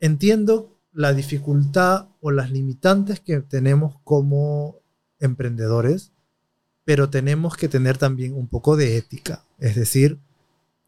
[0.00, 4.76] Entiendo la dificultad o las limitantes que tenemos como
[5.20, 6.12] emprendedores,
[6.84, 9.44] pero tenemos que tener también un poco de ética.
[9.58, 10.18] Es decir,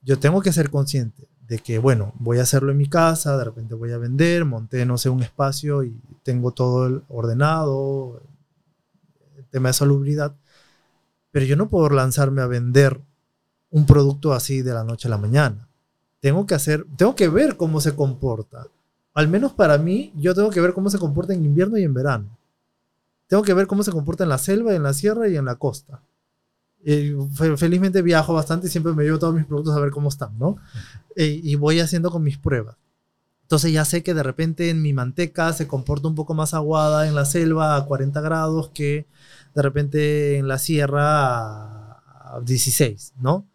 [0.02, 3.44] yo tengo que ser consciente de que, bueno, voy a hacerlo en mi casa, de
[3.44, 8.22] repente voy a vender, monté, no sé, un espacio y tengo todo ordenado,
[9.50, 10.34] tema de salubridad,
[11.30, 13.00] pero yo no puedo lanzarme a vender
[13.70, 15.68] un producto así de la noche a la mañana.
[16.20, 18.66] Tengo que hacer, tengo que ver cómo se comporta.
[19.14, 21.94] Al menos para mí, yo tengo que ver cómo se comporta en invierno y en
[21.94, 22.36] verano.
[23.26, 25.56] Tengo que ver cómo se comporta en la selva, en la sierra y en la
[25.56, 26.02] costa.
[27.56, 30.56] Felizmente viajo bastante y siempre me llevo todos mis productos a ver cómo están, ¿no?
[31.14, 32.76] E, y voy haciendo con mis pruebas.
[33.42, 37.08] Entonces ya sé que de repente en mi manteca se comporta un poco más aguada
[37.08, 39.06] en la selva a 40 grados que
[39.54, 41.98] de repente en la sierra
[42.34, 43.46] a 16, ¿no?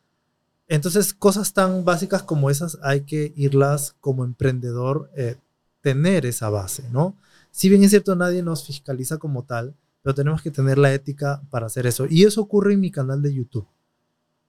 [0.68, 5.36] Entonces cosas tan básicas como esas hay que irlas como emprendedor, eh,
[5.82, 7.16] tener esa base, ¿no?
[7.52, 11.42] Si bien es cierto, nadie nos fiscaliza como tal, pero tenemos que tener la ética
[11.50, 12.06] para hacer eso.
[12.10, 13.68] Y eso ocurre en mi canal de YouTube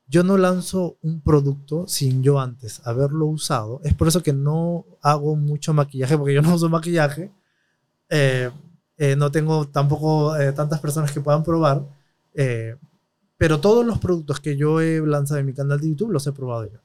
[0.08, 3.80] yo no lanzo un producto sin yo antes haberlo usado.
[3.82, 7.32] Es por eso que no hago mucho maquillaje, porque yo no uso maquillaje.
[8.08, 8.50] Eh,
[8.98, 11.82] eh, no tengo tampoco eh, tantas personas que puedan probar.
[13.38, 16.32] pero todos los productos que yo he lanzado en mi canal de YouTube los he
[16.32, 16.78] probado yo.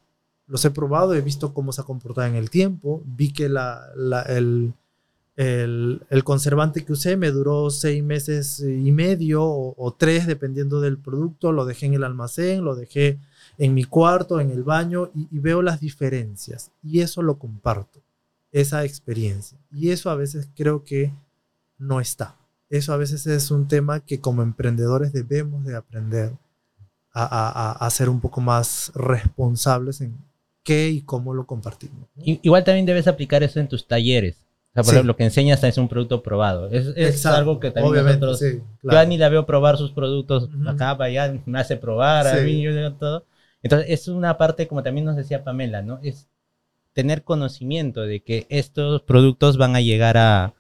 [0.48, 3.02] Los he probado, he visto cómo se ha comportado en el tiempo.
[3.06, 3.86] Vi que la,
[4.28, 4.74] el,
[5.38, 11.52] el, conservante que usé me duró seis meses y medio o, tres, dependiendo del producto.
[11.52, 13.18] Lo dejé en el almacén, lo dejé
[13.58, 16.72] en mi cuarto, en el baño, y, veo las diferencias.
[16.84, 18.02] Y eso lo comparto,
[18.52, 19.58] esa experiencia.
[19.72, 21.14] Y eso a veces creo que
[21.82, 22.38] no está.
[22.70, 26.32] Eso a veces es un tema que como emprendedores debemos de aprender
[27.12, 30.18] a, a, a ser un poco más responsables en
[30.64, 32.08] qué y cómo lo compartimos.
[32.16, 34.38] Igual también debes aplicar eso en tus talleres
[34.72, 36.70] o sea, por ejemplo, lo que enseñas es un producto probado.
[36.70, 38.40] Es, es algo que también Obviamente, nosotros...
[38.40, 42.36] Sí, Yo ni la veo probar sus productos acá, para allá, me hace probar a
[42.36, 43.26] mí, yo todo.
[43.64, 46.00] Entonces, es una parte, como también nos decía Pamela, ¿no?
[46.02, 46.30] Es
[46.94, 50.54] tener conocimiento de que estos productos van a llegar a,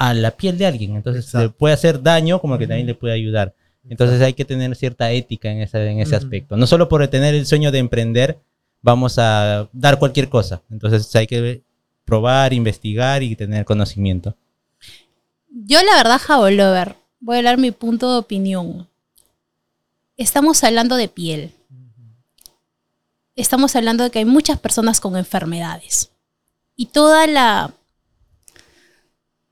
[0.00, 0.96] a la piel de alguien.
[0.96, 3.54] Entonces, le puede hacer daño como que también le puede ayudar.
[3.86, 6.56] Entonces, hay que tener cierta ética en ese, en ese aspecto.
[6.56, 8.38] No solo por tener el sueño de emprender,
[8.80, 10.62] vamos a dar cualquier cosa.
[10.70, 11.62] Entonces, hay que
[12.06, 14.34] probar, investigar y tener conocimiento.
[15.50, 16.18] Yo la verdad,
[16.50, 18.88] Lover, voy a dar mi punto de opinión.
[20.16, 21.52] Estamos hablando de piel.
[23.36, 26.10] Estamos hablando de que hay muchas personas con enfermedades.
[26.74, 27.74] Y toda la...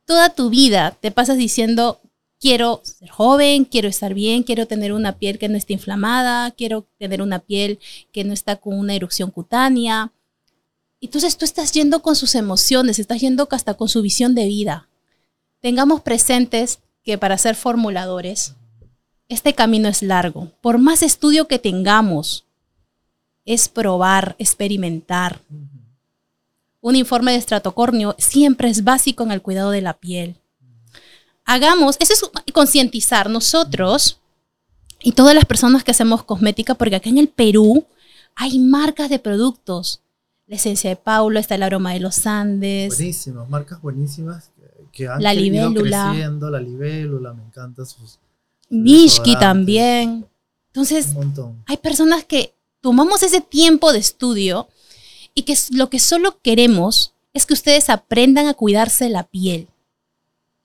[0.09, 2.01] Toda tu vida te pasas diciendo,
[2.41, 6.89] quiero ser joven, quiero estar bien, quiero tener una piel que no esté inflamada, quiero
[6.97, 7.79] tener una piel
[8.11, 10.11] que no está con una erupción cutánea,
[11.03, 14.89] entonces tú estás yendo con sus emociones, estás yendo hasta con su visión de vida.
[15.61, 18.55] Tengamos presentes que para ser formuladores,
[19.29, 20.51] este camino es largo.
[20.63, 22.47] Por más estudio que tengamos,
[23.45, 25.43] es probar, experimentar.
[26.81, 30.37] Un informe de estratocornio siempre es básico en el cuidado de la piel.
[31.45, 34.21] Hagamos, eso es concientizar nosotros
[35.01, 37.87] y todas las personas que hacemos cosmética, porque acá en el Perú
[38.35, 40.03] hay marcas de productos
[40.49, 42.97] la esencia de Paulo, está el aroma de los Andes.
[42.97, 44.51] Buenísimas, marcas buenísimas
[44.91, 46.09] que, han la libélula.
[46.11, 46.51] creciendo.
[46.51, 48.19] La libélula, me encanta sus...
[48.71, 50.27] Mishki también.
[50.69, 51.15] Entonces,
[51.67, 54.69] hay personas que tomamos ese tiempo de estudio
[55.39, 59.69] y que lo que solo queremos es que ustedes aprendan a cuidarse la piel.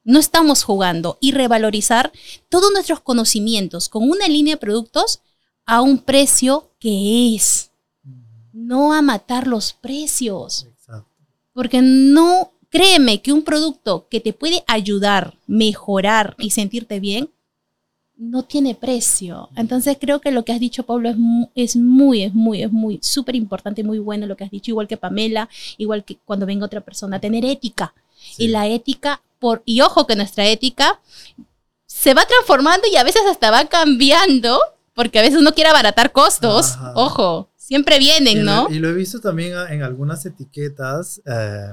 [0.04, 2.12] No estamos jugando y revalorizar
[2.50, 5.22] todos nuestros conocimientos con una línea de productos
[5.68, 7.70] a un precio que es
[8.52, 10.66] no a matar los precios.
[11.54, 17.30] Porque no, créeme que un producto que te puede ayudar, mejorar y sentirte bien,
[18.30, 19.50] no tiene precio.
[19.56, 21.16] Entonces creo que lo que has dicho, Pablo, es,
[21.56, 24.88] es muy, es muy, es muy, súper importante, muy bueno lo que has dicho, igual
[24.88, 27.94] que Pamela, igual que cuando venga otra persona, tener ética.
[28.38, 31.00] Y la ética, por, y ojo que nuestra ética
[31.86, 34.60] se va transformando y a veces hasta va cambiando,
[34.96, 38.68] porque a veces uno quiere abaratar costos, ojo, Siempre vienen, ¿no?
[38.70, 41.72] y lo he visto también en algunas etiquetas eh,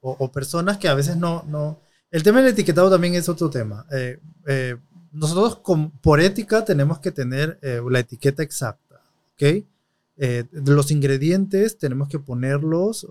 [0.00, 1.78] o, personas que a veces no, no...
[2.10, 3.84] El tema del etiquetado también es otro tema.
[3.92, 4.76] Eh, eh,
[5.14, 5.60] nosotros
[6.02, 7.58] por ética tenemos que tener
[7.88, 9.00] la etiqueta exacta,
[9.34, 9.64] ¿ok?
[10.52, 13.06] los ingredientes tenemos que ponerlos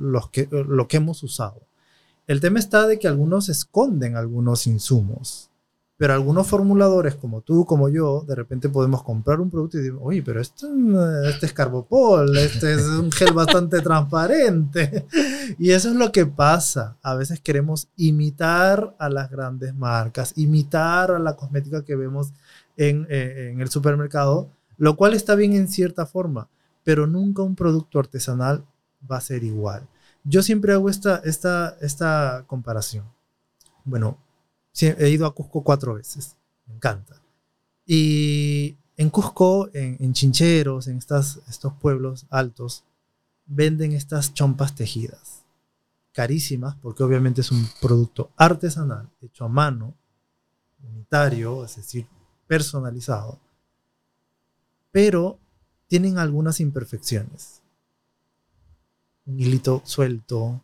[0.00, 1.60] los que, lo que hemos usado.
[2.26, 5.51] El tema está de que algunos esconden algunos insumos
[6.02, 9.96] Pero algunos formuladores, como tú, como yo, de repente podemos comprar un producto y decir,
[10.02, 10.66] oye, pero esto,
[11.28, 15.06] este es Carbopol, este es un gel bastante transparente.
[15.60, 16.96] Y eso es lo que pasa.
[17.04, 22.32] A veces queremos imitar a las grandes marcas, imitar a la cosmética que vemos
[22.76, 26.48] en, eh, en el supermercado, lo cual está bien en cierta forma,
[26.82, 28.64] pero nunca un producto artesanal
[29.08, 29.86] va a ser igual.
[30.24, 33.04] Yo siempre hago esta, esta, esta comparación.
[33.84, 34.18] Bueno,
[34.80, 36.36] he ido a Cusco cuatro veces.
[36.66, 37.20] Me encanta.
[37.86, 42.84] Y en Cusco, en, Chincheros, en estas, estos pueblos altos,
[43.46, 45.44] venden estas chompas tejidas.
[46.12, 49.94] Carísimas, porque obviamente es un producto artesanal, hecho a mano,
[50.82, 52.06] unitario, es decir,
[52.46, 53.38] personalizado.
[54.90, 55.38] Pero
[55.86, 57.62] tienen algunas imperfecciones.
[59.24, 60.62] Un hilito suelto,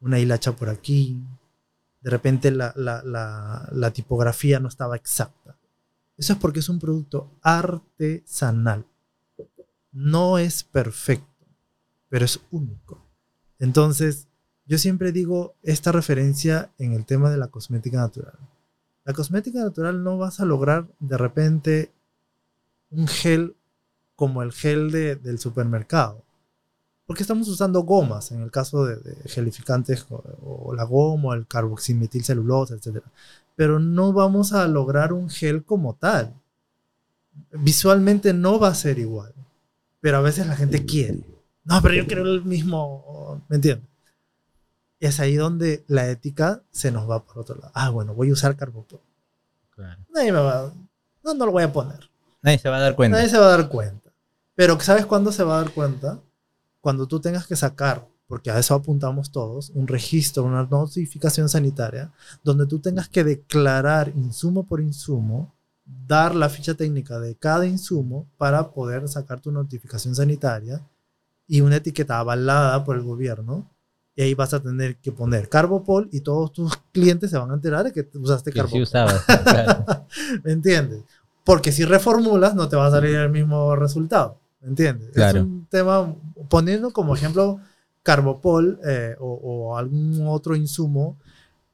[0.00, 1.22] una hilacha por aquí,
[2.00, 5.56] de repente la, tipografía no estaba exacta.
[6.16, 8.86] Eso es porque es un producto artesanal.
[9.92, 11.46] No es perfecto,
[12.08, 13.06] pero es único.
[13.58, 14.28] Entonces,
[14.66, 18.38] yo siempre digo esta referencia en el tema de la cosmética natural.
[19.04, 21.92] La cosmética natural no vas a lograr de repente
[22.90, 23.56] un gel
[24.14, 26.24] como el gel del supermercado
[27.10, 32.76] porque estamos usando gomas, en el caso de, gelificantes, o, la goma, o el carboximetilcelulosa,
[32.76, 33.02] etc.
[33.56, 36.32] Pero no vamos a lograr un gel como tal.
[37.50, 39.34] Visualmente no va a ser igual.
[40.00, 41.24] Pero a veces la gente quiere.
[41.64, 43.42] No, pero yo quiero el mismo.
[43.48, 43.88] ¿Me entiendes?
[45.00, 47.72] Es ahí donde la ética se nos va por otro lado.
[47.74, 49.00] Ah, bueno, voy a usar carbopol.
[49.74, 50.00] Claro.
[50.14, 50.72] Nadie me va.
[51.24, 52.08] No, no lo voy a poner.
[52.40, 53.16] Nadie se va a dar cuenta.
[53.16, 54.12] Nadie se va a dar cuenta.
[54.54, 56.20] Pero ¿sabes cuándo se va a dar cuenta?
[56.80, 62.12] Cuando tú tengas que sacar, porque a eso apuntamos todos, un registro, una notificación sanitaria,
[62.44, 65.52] donde tú tengas que declarar insumo por insumo,
[66.06, 70.80] dar la ficha técnica de cada insumo para poder sacar tu notificación sanitaria
[71.46, 73.68] y una etiqueta avalada por el gobierno.
[74.14, 77.54] Y ahí vas a tener que poner Carbopol y todos tus clientes se van a
[77.54, 78.78] enterar de que usaste Carbopol.
[80.44, 81.02] ¿Me entiendes?
[81.44, 84.38] Porque si reformulas no te va a salir el mismo resultado.
[84.60, 85.16] ¿Me entiendes?
[85.16, 86.14] Es un tema,
[86.48, 87.60] poniendo como ejemplo
[88.02, 91.16] Carbopol eh, o, algún otro insumo,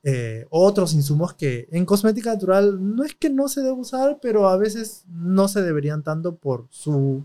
[0.03, 4.49] eh, otros insumos que en cosmética natural no es que no se debe usar, pero
[4.49, 7.25] a veces no se deberían tanto por su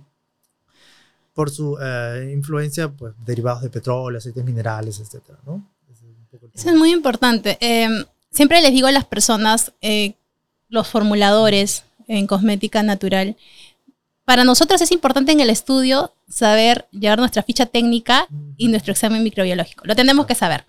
[1.33, 5.65] por su eh, influencia, pues derivados de petróleo, aceites minerales, etcétera, ¿no?
[6.53, 7.57] Eso es muy importante.
[7.61, 9.73] Em, siempre les digo a las personas,
[10.69, 13.37] los formuladores en cosmética natural,
[14.31, 19.23] para nosotros es importante en el estudio saber llevar nuestra ficha técnica y nuestro examen
[19.23, 19.83] microbiológico.
[19.85, 20.63] Lo tenemos que saber.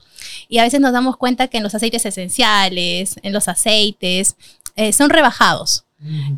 [0.49, 4.35] Y a veces nos damos cuenta que en los aceites esenciales, en los aceites,
[4.75, 5.85] eh, son rebajados.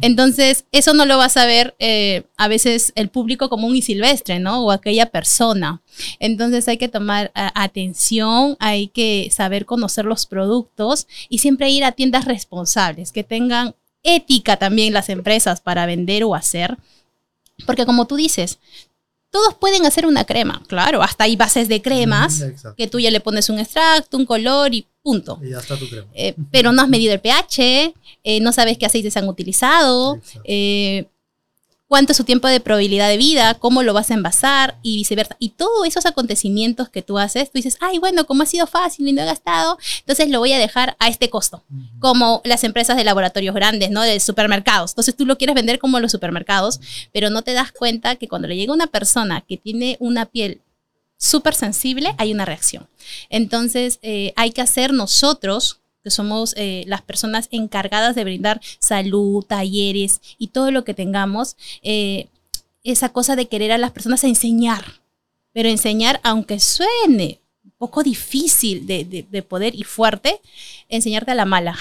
[0.03, 4.39] Entonces, eso no lo va a saber eh, a veces el público común y silvestre,
[4.39, 4.63] ¿no?
[4.63, 5.81] O aquella persona.
[6.19, 11.93] Entonces hay que tomar atención, hay que saber conocer los productos y siempre ir a
[11.93, 16.77] tiendas responsables, que tengan ética también las empresas para vender o hacer
[17.67, 18.59] porque como tú dices,
[19.31, 22.45] todos pueden hacer una crema, claro, hasta hay bases de cremas
[22.77, 25.41] que tú ya le pones un extracto, un color y punto.
[25.43, 26.07] Y ya está tu crema.
[26.15, 31.07] Eh, pero no has medido el pH, eh, no sabes qué aceites han utilizado, eh,
[31.89, 35.37] cuánto es su tiempo de probabilidad de vida, cómo lo vas a envasar y viceversa.
[35.39, 39.07] Y todos esos acontecimientos que tú haces, tú dices, ay, bueno, como ha sido fácil
[39.09, 41.63] y no he gastado, entonces lo voy a dejar a este costo,
[42.01, 44.03] como las empresas de laboratorios grandes, ¿no?
[44.03, 44.93] De supermercados.
[44.93, 46.81] Entonces tú lo quieres vender como los supermercados,
[47.13, 50.63] pero no te das cuenta que cuando le llega una persona que tiene una piel
[51.19, 52.89] súper sensible, hay una reacción.
[53.29, 59.43] Entonces eh, hay que hacer nosotros que somos eh, las personas encargadas de brindar salud,
[59.43, 62.29] talleres y todo lo que tengamos, eh,
[62.85, 65.01] esa cosa de querer a las personas a enseñar,
[65.55, 70.43] pero enseñar, aunque suene un poco difícil de, poder y fuerte,
[70.91, 71.75] enseñarte a la mala.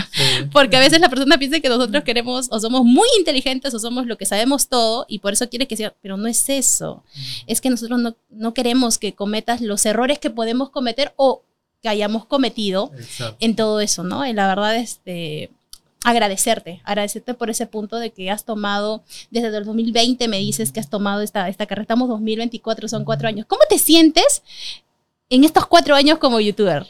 [0.52, 4.06] Porque a veces la persona piensa que nosotros queremos o somos muy inteligentes o somos
[4.06, 7.02] lo que sabemos todo y por eso quiere que sea, pero no es eso.
[7.46, 11.42] Es que nosotros no, no queremos que cometas los errores que podemos cometer o
[11.82, 12.90] que hayamos cometido
[13.38, 14.26] en todo eso, ¿no?
[14.26, 15.50] Y la verdad, este,
[16.04, 20.80] agradecerte, agradecerte por ese punto de que has tomado, desde el 2020 me dices que
[20.80, 23.46] has tomado esta, esta carrera, estamos 2024, son cuatro años.
[23.46, 24.42] ¿Cómo te sientes
[25.28, 26.86] en estos cuatro años como youtuber?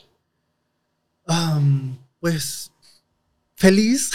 [2.18, 2.72] pues
[3.55, 4.11] feliz,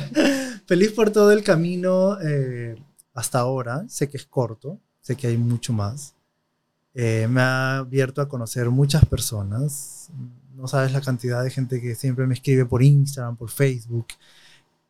[0.66, 2.76] feliz por todo el camino eh,
[3.12, 6.14] hasta ahora, sé que es corto, sé que hay mucho más.
[6.94, 9.95] Eh, me ha abierto a conocer muchas personas.
[10.56, 14.06] No sabes la cantidad de gente que siempre me escribe por Instagram, por Facebook,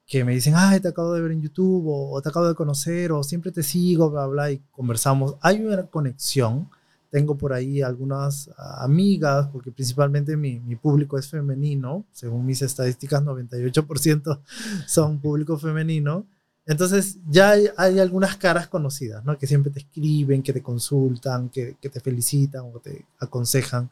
[0.06, 3.10] que me dicen, ay, te acabo de ver en YouTube, o, te acabo de conocer,
[3.10, 5.34] o siempre te sigo, bla, y conversamos.
[5.40, 6.70] Hay una conexión.
[7.10, 12.04] Tengo por ahí algunas ah, amigas, porque principalmente mi, público es femenino.
[12.12, 14.40] Según mis estadísticas, 98%
[14.86, 16.26] son público femenino.
[16.66, 19.38] Entonces ya hay, algunas caras conocidas, ¿no?
[19.38, 23.88] Que siempre te escriben, que te consultan, que te felicitan o te aconsejan.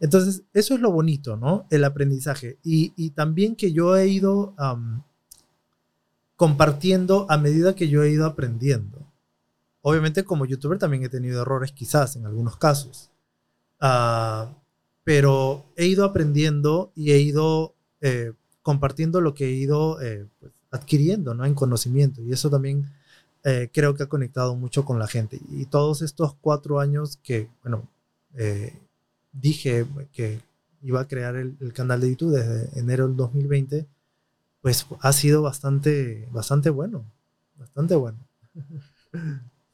[0.00, 1.66] Entonces, eso es lo bonito, ¿no?
[1.70, 2.58] El aprendizaje.
[2.62, 4.54] Y, también que yo he ido
[6.36, 9.06] compartiendo a medida que yo he ido aprendiendo.
[9.80, 13.10] Obviamente como youtuber también he tenido errores quizás en algunos casos.
[13.80, 14.50] Uh,
[15.06, 20.52] pero he ido aprendiendo y he ido eh, compartiendo lo que he ido eh, pues,
[20.72, 21.44] adquiriendo ¿no?
[21.44, 22.20] en conocimiento.
[22.22, 22.90] Y eso también
[23.44, 25.38] eh, creo que ha conectado mucho con la gente.
[25.50, 27.88] Y todos estos cuatro años que, bueno,
[29.40, 30.40] dije que
[30.82, 33.86] iba a crear el, el, canal de YouTube desde enero del 2020,
[34.62, 37.04] pues ha sido bastante, bastante bueno,
[37.56, 38.18] bastante bueno.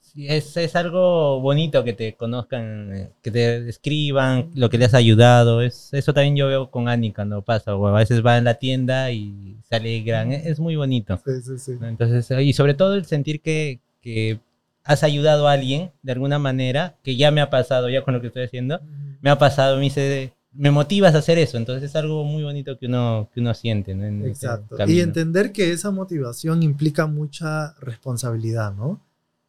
[0.00, 4.84] Sí, es, es, algo bonito que te conozcan, eh, que te escriban lo que le
[4.84, 5.62] has ayudado.
[5.62, 8.54] Es, eso también yo veo con Ani cuando pasa, o a veces va en la
[8.58, 10.30] tienda y sale gran.
[10.32, 11.18] Es, muy bonito.
[11.24, 11.78] Sí, sí, sí.
[11.80, 14.38] Entonces, y sobre todo el sentir que, que
[14.85, 18.20] has ayudado a alguien de alguna manera, que ya me ha pasado, ya con lo
[18.20, 18.80] que estoy haciendo,
[19.20, 21.57] me ha pasado, me dice, me motivas a hacer eso.
[21.57, 23.93] Entonces es algo muy bonito que uno, que uno siente.
[24.26, 24.76] Exacto.
[24.87, 29.01] Y entender que esa motivación implica mucha responsabilidad, ¿no?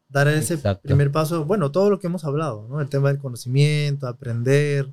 [0.10, 2.80] Dar ese primer paso, bueno, todo lo que hemos hablado, ¿no?
[2.80, 4.88] El tema del conocimiento, aprender.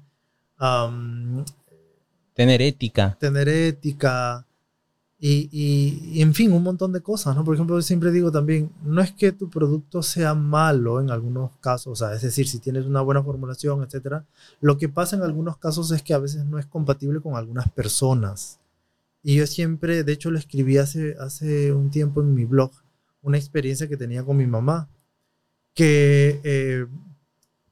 [2.34, 3.16] tener ética.
[3.20, 4.46] Tener ética.
[5.22, 7.44] Y, en fin, un montón de cosas, ¿no?
[7.44, 11.92] Por ejemplo, siempre digo también, no es que tu producto sea malo en algunos casos,
[11.92, 14.24] o sea, es decir, si tienes una buena formulación, etcétera,
[14.62, 17.70] lo que pasa en algunos casos es que a veces no es compatible con algunas
[17.70, 18.60] personas.
[19.22, 22.70] Y yo siempre, de hecho, lo escribí hace, hace un tiempo en mi blog,
[23.20, 24.88] una experiencia que tenía con mi mamá,
[25.74, 26.86] que eh,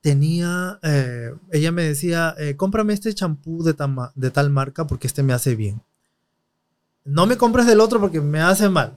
[0.02, 3.74] tenía, eh, ella me decía, eh, cómprame este champú de,
[4.14, 5.80] de tal marca porque este me hace bien
[7.08, 8.92] no me compres del otro porque me hace mal.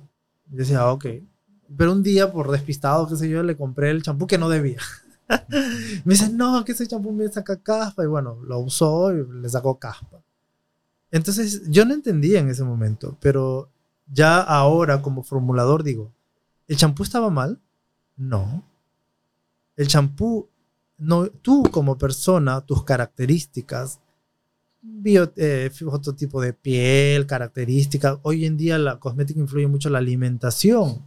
[0.49, 1.05] Yo decía, ok.
[1.77, 4.79] Pero un día, por despistado, qué sé yo, le compré el champú que no debía.
[6.03, 8.03] me dice, no, que ese champú me saca caspa.
[8.03, 10.21] Y bueno, lo usó y le sacó caspa.
[11.09, 13.69] Entonces, yo no entendía en ese momento, pero
[14.07, 16.11] ya ahora como formulador digo,
[16.67, 17.61] ¿el champú estaba mal?
[18.17, 18.61] No.
[19.77, 20.49] El champú,
[20.97, 24.00] no, tú como persona, tus características,
[24.81, 28.17] bio, eh, otro tipo de piel, características.
[28.23, 31.03] Hoy en día la cosmética influye mucho en la alimentación,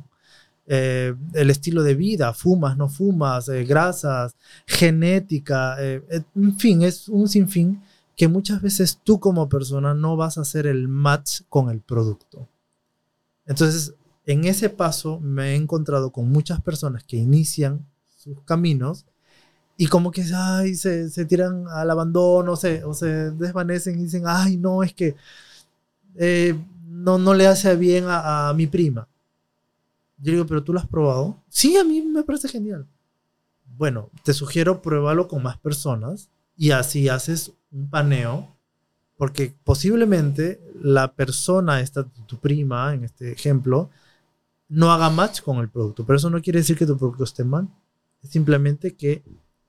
[0.67, 7.29] eh, el estilo de vida, fumas, no fumas, eh, grasas, genética, en fin, es un
[7.29, 7.83] sinfín
[8.17, 12.49] que muchas veces tú como persona no vas a hacer el match con el producto.
[13.45, 13.95] Entonces,
[14.25, 19.05] en ese paso me he encontrado con muchas personas que inician sus caminos
[19.77, 24.25] y como que ay, se, se tiran al abandono se, o se desvanecen y dicen,
[24.27, 25.17] ay, no, es que
[26.17, 29.09] eh, no, no le hace bien a, a, mi prima.
[30.19, 31.43] Yo digo, pero tú lo has probado.
[31.49, 32.87] Sí, a mí me parece genial.
[33.77, 38.57] Bueno, te sugiero pruébalo con más personas y así haces un paneo,
[39.17, 43.91] porque posiblemente la persona, esta, tu prima, en este ejemplo,
[44.69, 47.45] no haga match con el producto, pero eso no quiere decir que tu producto esté
[47.45, 47.69] mal.
[48.23, 49.23] Es simplemente que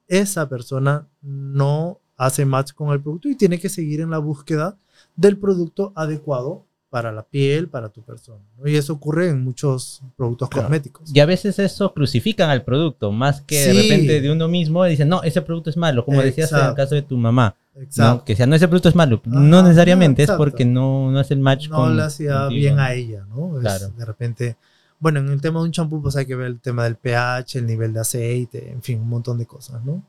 [0.08, 4.78] esa persona no hace match con el producto y tiene que seguir en la búsqueda
[5.16, 8.40] del producto adecuado para la piel, para tu persona.
[8.64, 11.14] Y eso ocurre en muchos productos cosméticos.
[11.14, 15.10] Y a veces eso crucifican al producto, más que de repente de uno mismo dicen,
[15.10, 17.56] no, ese producto es malo, como decías en el caso de tu mamá.
[17.76, 18.24] Exacto.
[18.24, 19.22] Que sea, no, ese producto es malo.
[19.26, 21.90] no necesariamente es porque no, no hace el match no con...
[21.90, 23.60] No le hacía bien a ella, ¿no?
[23.60, 23.90] claro.
[23.90, 24.56] de repente
[25.00, 27.60] bueno, en el tema de un champú, pues hay que ver el tema del pH,
[27.60, 30.04] el nivel de aceite, en fin, un montón de cosas, ¿no?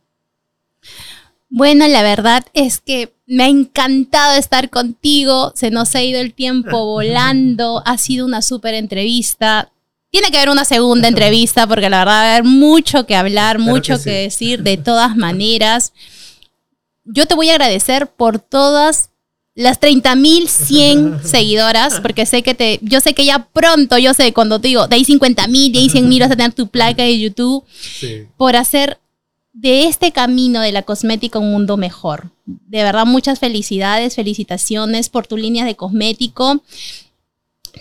[1.48, 5.52] Bueno, la verdad es que me ha encantado estar contigo.
[5.54, 7.82] Se nos ha ido el tiempo volando.
[7.86, 9.70] Ha sido una súper entrevista.
[10.10, 13.58] Tiene que haber una segunda entrevista porque la verdad va a haber mucho que hablar,
[13.58, 15.92] mucho que, que decir de todas maneras.
[17.04, 19.10] Yo te voy a agradecer por todas
[19.56, 24.60] las 30.100 seguidoras, porque sé que te, yo sé que ya pronto, yo sé, cuando
[24.60, 27.64] te digo, de ahí 50.000, de ahí 100.000 vas a tener tu placa de YouTube,
[28.36, 29.00] por hacer
[29.54, 32.30] de este camino de la cosmética un mundo mejor.
[32.44, 36.62] De verdad, muchas felicidades, felicitaciones por tu línea de cosmético,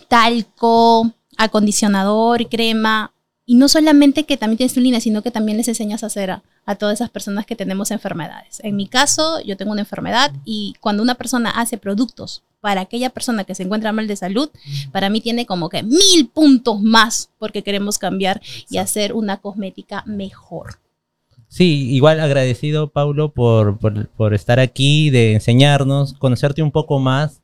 [0.07, 3.11] talco, acondicionador, crema.
[3.45, 6.31] Y no solamente que también tienes tu línea, sino que también les enseñas a hacer
[6.31, 8.59] a, a, todas esas personas que tenemos enfermedades.
[8.63, 13.11] En mi caso, yo tengo una enfermedad y cuando una persona hace productos para aquella
[13.11, 14.49] persona que se encuentra mal de salud,
[14.91, 18.65] para mí tiene como que mil puntos más porque queremos cambiar Exacto.
[18.71, 20.79] y hacer una cosmética mejor.
[21.47, 27.43] Sí, igual agradecido, Paulo, por, por, por estar aquí, de enseñarnos, conocerte un poco más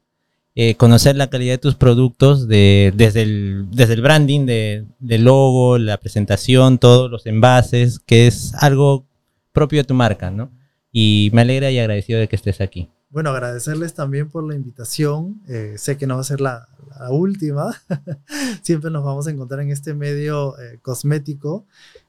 [0.55, 5.23] eh, conocer la calidad de tus productos de, desde, el, desde el branding, de, del
[5.23, 9.05] logo, la presentación, todos los envases, que es algo
[9.53, 10.51] propio de tu marca, ¿no?
[10.91, 12.89] Y me alegra y agradecido de que estés aquí.
[13.09, 15.41] Bueno, agradecerles también por la invitación.
[15.47, 16.67] Eh, sé que no va a ser la,
[16.99, 17.71] la última.
[18.61, 21.65] Siempre nos vamos a encontrar en este medio eh, cosmético.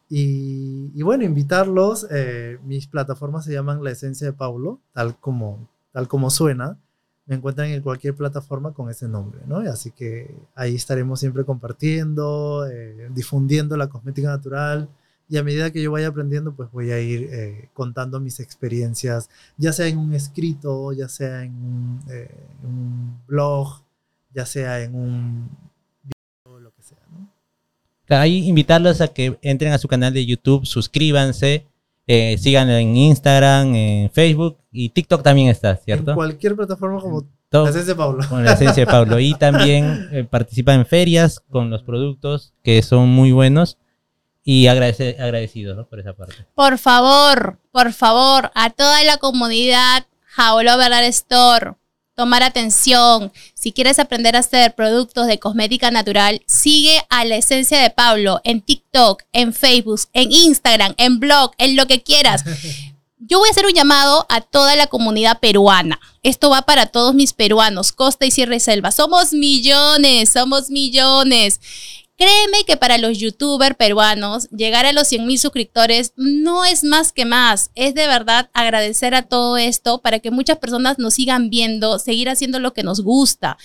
[0.08, 2.06] Y, y, bueno, invitarlos.
[2.10, 6.78] Eh, mis plataformas se llaman La Esencia de Paulo, tal como, tal como suena
[7.32, 9.56] me encuentran en cualquier plataforma con ese nombre, ¿no?
[9.60, 14.86] Así que ahí estaremos siempre compartiendo, eh, difundiendo la cosmética natural
[15.30, 19.30] y a medida que yo vaya aprendiendo, pues voy a ir eh, contando mis experiencias,
[19.56, 22.28] ya sea en un escrito, ya sea en un, eh,
[23.26, 23.80] blog,
[24.34, 25.48] ya sea en un
[26.02, 26.98] video, lo que sea.
[28.20, 31.64] Ahí invitarlos a que entren a su canal de YouTube, suscríbanse,
[32.14, 36.10] eh, sigan en Instagram, en Facebook y TikTok también está, ¿cierto?
[36.10, 38.28] En cualquier plataforma como la esencia de Pablo.
[38.28, 39.18] Con la esencia de Pablo.
[39.18, 43.78] Y también eh, participa en ferias con los productos que son muy buenos.
[44.44, 45.86] Y agradece, agradecido ¿no?
[45.86, 46.34] por esa parte.
[46.54, 51.76] Por favor, por favor, a toda la comunidad Jaolo Verdad Store,
[52.14, 53.32] tomar atención.
[53.54, 58.40] Si quieres aprender a hacer productos de cosmética natural, sigue a la esencia de Pablo
[58.44, 62.44] en TikTok, en Facebook, en Instagram, en blog, en lo que quieras.
[63.24, 66.00] Yo voy a hacer un llamado a toda la comunidad peruana.
[66.24, 68.90] Esto va para todos mis peruanos, costa y sierra y selva.
[68.90, 71.60] Somos millones, somos millones.
[72.16, 77.12] Créeme que para los youtubers peruanos llegar a los 100 mil suscriptores no es más
[77.12, 77.70] que más.
[77.74, 82.28] Es de verdad agradecer a todo esto para que muchas personas nos sigan viendo, seguir
[82.28, 83.56] haciendo lo que nos gusta.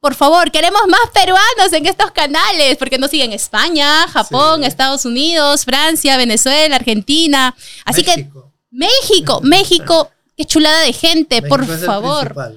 [0.00, 4.66] Por favor, queremos más peruanos en estos canales, porque nos siguen España, Japón, sí.
[4.66, 7.56] Estados Unidos, Francia, Venezuela, Argentina.
[7.84, 8.40] Así México.
[8.42, 12.56] que México, México, qué chulada de gente, México por favor.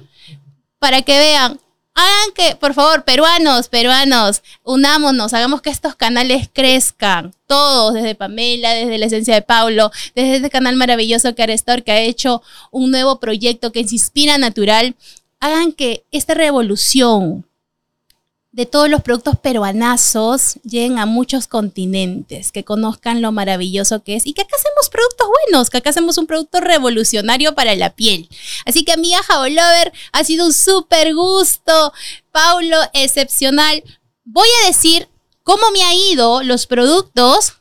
[0.78, 1.60] Para que vean,
[2.00, 7.34] hagan que, por favor, peruanos, peruanos, unámonos, hagamos que estos canales crezcan.
[7.46, 11.92] Todos, desde Pamela, desde la esencia de Paulo, desde este canal maravilloso que Arestor, que
[11.92, 14.94] ha hecho un nuevo proyecto que se inspira natural,
[15.40, 17.44] hagan que esta revolución
[18.52, 24.26] de todos los productos peruanazos lleguen a muchos continentes, que conozcan lo maravilloso que es
[24.26, 28.28] y que acá hacemos productos buenos, que acá hacemos un producto revolucionario para la piel.
[28.66, 31.92] Así que amiga Jabolover, ha sido un súper gusto.
[32.32, 33.84] Paulo, excepcional.
[34.24, 35.08] Voy a decir
[35.44, 37.54] cómo me ha ido los productos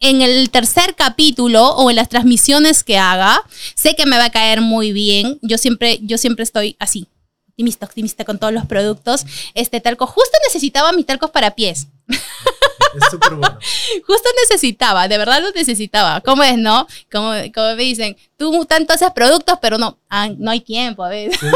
[0.00, 3.42] en el tercer capítulo o en las transmisiones que haga.
[3.74, 5.38] Sé que me va a caer muy bien.
[5.42, 7.06] Yo siempre, yo siempre estoy así,
[7.52, 9.24] optimista, optimista con todos los productos.
[9.54, 11.88] Este talco, justo necesitaba mis talcos para pies.
[12.08, 13.58] Es súper bueno.
[14.06, 16.20] Justo necesitaba, de verdad lo necesitaba.
[16.20, 16.86] ¿Cómo es, no?
[17.10, 21.08] Como, como me dicen, tú tanto haces productos, pero no, ah, no hay tiempo a
[21.08, 21.40] veces.
[21.40, 21.46] Sí.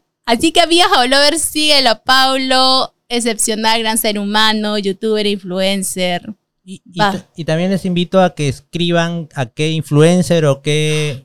[0.24, 6.34] Así que amigas Holover, síguelo a Paulo, excepcional, gran ser humano, youtuber, influencer.
[6.64, 7.00] Y, y,
[7.36, 11.24] y, también les invito a que escriban a qué influencer o qué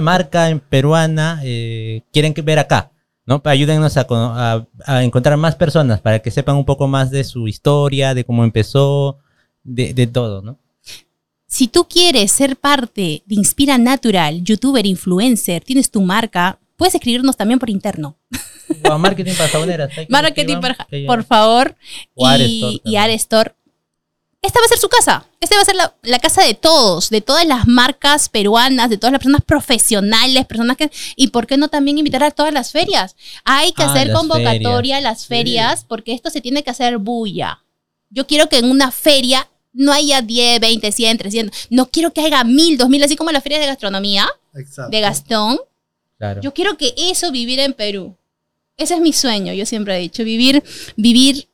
[0.00, 2.90] marca en peruana eh, quieren ver acá,
[3.26, 3.40] ¿no?
[3.44, 7.48] Ayúdennos a, a, a, encontrar más personas para que sepan un poco más de su
[7.48, 9.18] historia, de cómo empezó,
[9.64, 10.58] de, de todo, ¿no?
[11.46, 17.36] Si tú quieres ser parte de Inspira Natural, youtuber, influencer, tienes tu marca, puedes escribirnos
[17.36, 18.16] también por interno.
[18.98, 19.90] Marketing para jaboneras.
[20.08, 21.74] Marketing para, por favor.
[22.14, 23.54] O y, y Arestor
[24.48, 25.26] esta va a ser su casa.
[25.40, 28.96] Esta va a ser la, la, casa de todos, de todas las marcas peruanas, de
[28.96, 30.90] todas las personas profesionales, personas que...
[31.16, 33.14] Y por qué no también invitar a todas las ferias.
[33.44, 35.86] Hay que ah, hacer convocatoria a las ferias sí.
[35.86, 37.62] porque esto se tiene que hacer bulla.
[38.10, 41.66] Yo quiero que en una feria no haya 10, 20, 100, 300.
[41.70, 44.90] No quiero que haya 1000, 2000, así como las ferias de gastronomía Exacto.
[44.90, 45.60] de Gastón.
[46.16, 46.40] Claro.
[46.40, 48.16] Yo quiero que eso vivir en Perú.
[48.78, 50.62] Ese es mi sueño, yo siempre he dicho, vivir,
[50.96, 51.48] vivir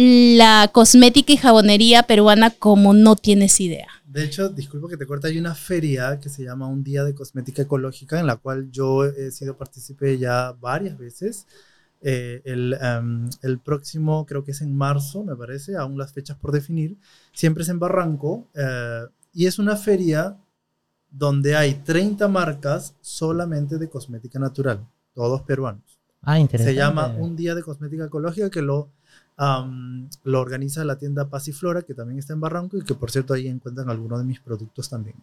[0.00, 3.88] la cosmética y jabonería peruana como no tienes idea.
[4.06, 7.16] De hecho, disculpa que te corte, hay una feria que se llama Un Día de
[7.16, 11.48] Cosmética Ecológica en la cual yo he sido partícipe ya varias veces.
[12.00, 16.36] Eh, el, um, el, próximo, creo que es en marzo, me parece, aún las fechas
[16.36, 16.96] por definir,
[17.32, 20.36] siempre es en Barranco, eh, y es una feria
[21.10, 25.98] donde hay 30 marcas solamente de cosmética natural, todos peruanos.
[26.22, 26.72] Ah, interesante.
[26.72, 28.90] Se llama Un Día de Cosmética Ecológica que lo
[29.38, 33.46] lo organiza la tienda Pasiflora, que también está en Barranco y que por cierto ahí
[33.46, 35.16] encuentran algunos de mis productos también.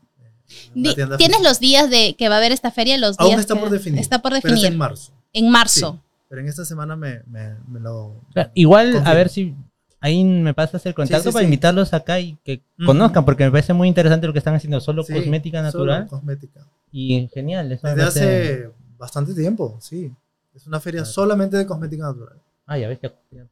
[0.75, 2.97] Eh, ¿Tienes los días de que va a haber esta feria?
[2.97, 3.99] Los días Aún está por definir.
[3.99, 4.57] Está por definir.
[4.57, 5.11] Pero es en marzo.
[5.33, 6.01] En marzo.
[6.29, 8.21] pero en esta semana me, me, lo...
[8.53, 9.55] igual, a ver si
[9.99, 13.87] ahí me pasas el contacto para invitarlos acá y que conozcan, porque me parece muy
[13.87, 16.07] interesante lo que están haciendo, solo cosmética natural.
[16.07, 16.61] Solo cosmética.
[16.91, 17.69] Y genial.
[17.69, 20.11] Desde hace bastante tiempo, sí.
[20.53, 22.37] Es una feria solamente de cosmética natural.
[22.65, 23.11] Ah, ya ves que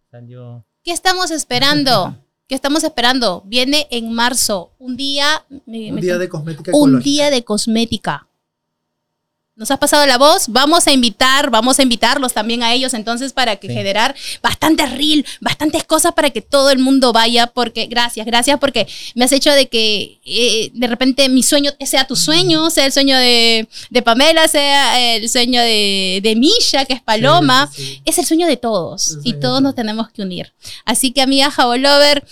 [0.10, 0.66] salió.
[0.84, 2.18] ¿Qué estamos esperando?
[2.48, 3.44] ¿Qué estamos esperando?
[3.46, 5.46] Viene en marzo, un día.
[5.50, 6.72] Un día de cosmética.
[6.74, 8.28] Un día de cosmética
[9.56, 13.34] nos has pasado la voz, vamos a invitar, vamos a invitarlos también a ellos entonces
[13.34, 18.26] para que generar bastantes reel, bastantes cosas para que todo el mundo vaya, porque gracias,
[18.26, 22.72] gracias porque me has hecho de que eh, de repente mi sueño sea tu sueño,
[22.72, 23.68] sea el sueño de,
[24.04, 27.70] Pamela, sea el sueño de, de Misha, que es Paloma,
[28.06, 30.52] es el sueño de todos y todos nos tenemos que unir.
[30.84, 32.26] Así que amiga Jabolover,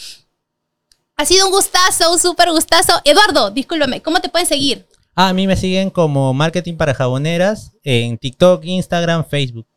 [1.17, 2.99] ha sido un gustazo, un súper gustazo.
[3.05, 4.87] Eduardo, discúlpame, ¿cómo te pueden seguir?
[5.15, 9.67] Ah, a mí me siguen como Marketing para Jaboneras en TikTok, Instagram, Facebook.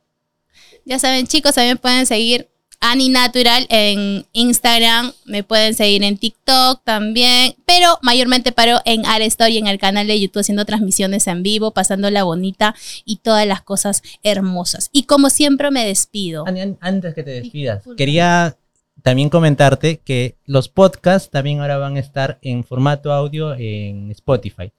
[0.85, 2.49] Ya saben, chicos, también pueden seguir
[2.81, 9.57] Ani Natural en Instagram, me pueden seguir en TikTok también, pero mayormente paro en Arestory
[9.57, 12.75] en el canal de YouTube haciendo transmisiones en vivo, pasando la bonita
[13.07, 14.91] y todas las cosas hermosas.
[14.93, 16.47] Y como siempre me despido.
[16.47, 18.57] Ani, antes que te despidas, quería
[19.03, 24.73] también comentarte que los podcasts también ahora van a estar en formato audio en Spotify.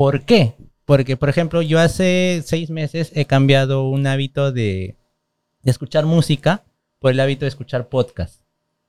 [0.00, 0.54] ¿Por qué?
[0.86, 4.96] Porque, por ejemplo, yo hace seis meses he cambiado un hábito de,
[5.62, 6.64] escuchar música
[7.00, 8.42] por el hábito de escuchar podcasts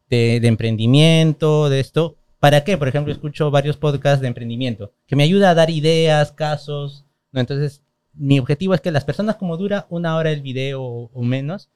[0.10, 2.16] de, emprendimiento, de esto.
[2.40, 2.78] ¿Para qué?
[2.78, 7.04] Por ejemplo, escucho varios podcasts de emprendimiento que me ayuda a dar ideas, casos.
[7.34, 7.42] ¿no?
[7.42, 7.84] Entonces,
[8.14, 11.70] mi objetivo es que las personas, como dura una hora el video o, menos,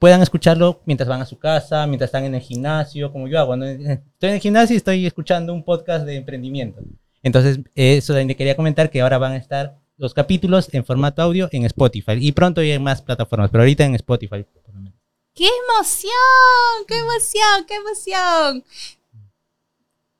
[0.00, 3.54] puedan escucharlo mientras van a su casa, mientras están en el gimnasio, como yo hago.
[3.54, 6.82] Estoy en el gimnasio y estoy escuchando un podcast de emprendimiento.
[7.22, 11.48] Entonces, eso le quería comentar que ahora van a estar los capítulos en formato audio
[11.52, 14.44] en Spotify y pronto hay más plataformas, pero ahorita en Spotify.
[15.34, 16.12] ¡Qué emoción!
[16.88, 17.64] ¡Qué emoción!
[17.66, 18.64] ¡Qué emoción!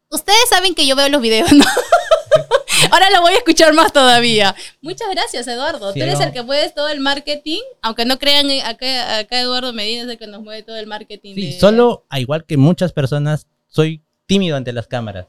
[0.09, 1.65] Ustedes saben que yo veo los videos, ¿no?
[2.91, 4.55] Ahora lo voy a escuchar más todavía.
[4.81, 5.93] Muchas gracias, Eduardo.
[5.93, 9.73] Tú eres el que mueves todo el marketing, aunque no crean, eh, acá, acá Eduardo
[9.73, 11.35] Medina es el que nos mueve todo el marketing.
[11.35, 15.27] Sí, solo, igual que muchas personas, soy tímido ante las cámaras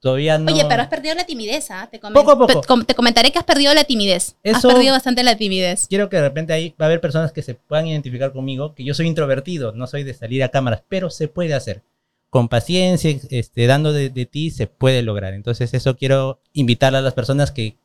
[0.00, 0.52] todavía no.
[0.52, 1.88] Oye, pero has perdido la timidez, ¿ah?
[1.90, 2.84] Te poco a poco.
[2.84, 4.36] Te comentaré que has perdido la timidez.
[4.44, 5.86] has perdido bastante la timidez.
[5.88, 8.84] Quiero que de repente ahí va a haber personas que se puedan identificar conmigo, que
[8.84, 11.82] yo soy introvertido, no soy de salir a cámaras, pero se puede hacer.
[12.28, 15.34] Con paciencia, este, dando de, ti, se puede lograr.
[15.34, 17.76] Entonces, eso quiero invitar a las personas que,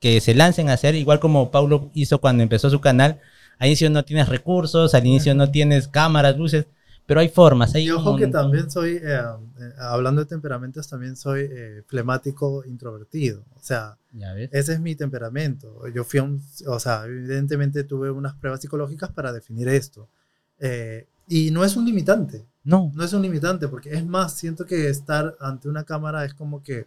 [0.00, 3.20] que se lancen a hacer, igual como Paulo hizo cuando empezó su canal.
[3.58, 6.66] Al inicio no tienes recursos, al inicio no tienes cámaras, luces
[7.06, 7.74] pero hay formas.
[7.74, 12.64] Hay y ojo que también soy, eh, eh, hablando de temperamentos, también soy eh, flemático
[12.64, 13.44] introvertido.
[13.54, 13.98] O sea,
[14.50, 15.88] ese es mi temperamento.
[15.88, 20.08] Yo fui un, o sea, evidentemente tuve unas pruebas psicológicas para definir esto.
[21.28, 22.46] y no es un limitante.
[22.64, 22.92] No.
[22.94, 26.62] No es un limitante, porque es más, siento que estar ante una cámara es como
[26.62, 26.86] que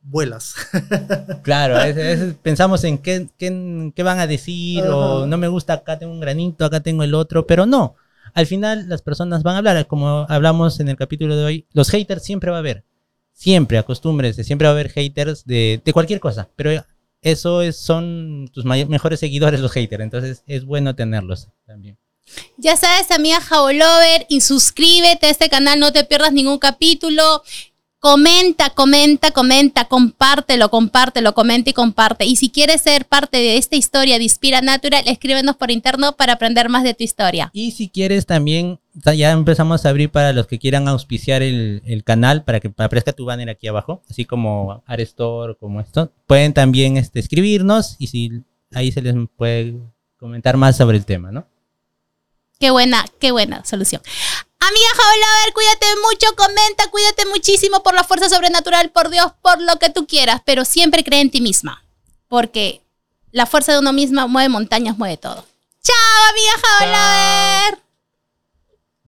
[0.00, 0.54] vuelas.
[1.42, 5.74] Claro, a veces, pensamos en qué, qué, qué, van a decir, o no me gusta,
[5.74, 7.94] acá tengo un granito, acá tengo el otro, pero no
[8.36, 11.88] al final las personas van a hablar, como hablamos en el capítulo de hoy, los
[11.88, 12.84] haters siempre va a haber,
[13.32, 16.84] siempre, acostúmbrense, siempre va a haber haters de, cualquier cosa, pero
[17.22, 21.96] eso es, son tus mejores seguidores los haters, entonces es bueno tenerlos también.
[22.58, 27.42] Ya sabes, amiga Jabolover, y suscríbete a este canal, no te pierdas ningún capítulo.
[27.98, 32.26] Comenta, comenta, comenta, compártelo, compártelo, comenta y comparte.
[32.26, 36.34] Y si quieres ser parte de esta historia de Inspira Natural, escríbenos por interno para
[36.34, 37.50] aprender más de tu historia.
[37.54, 42.44] Y si quieres también, ya empezamos a abrir para los que quieran auspiciar el, canal
[42.44, 46.12] para que aparezca tu banner aquí abajo, así como Arestor, como esto.
[46.26, 49.74] Pueden también este, escribirnos y si ahí se les puede
[50.18, 51.46] comentar más sobre el tema, ¿no?
[52.58, 54.00] Qué buena, qué buena solución.
[54.58, 54.88] Amiga
[55.44, 59.90] ver, cuídate mucho, comenta, cuídate muchísimo por la fuerza sobrenatural, por Dios, por lo que
[59.90, 61.84] tú quieras, pero siempre cree en ti misma,
[62.28, 62.82] porque
[63.32, 65.46] la fuerza de uno misma mueve montañas, mueve todo.
[65.82, 67.85] Chao, amiga Jaulaver.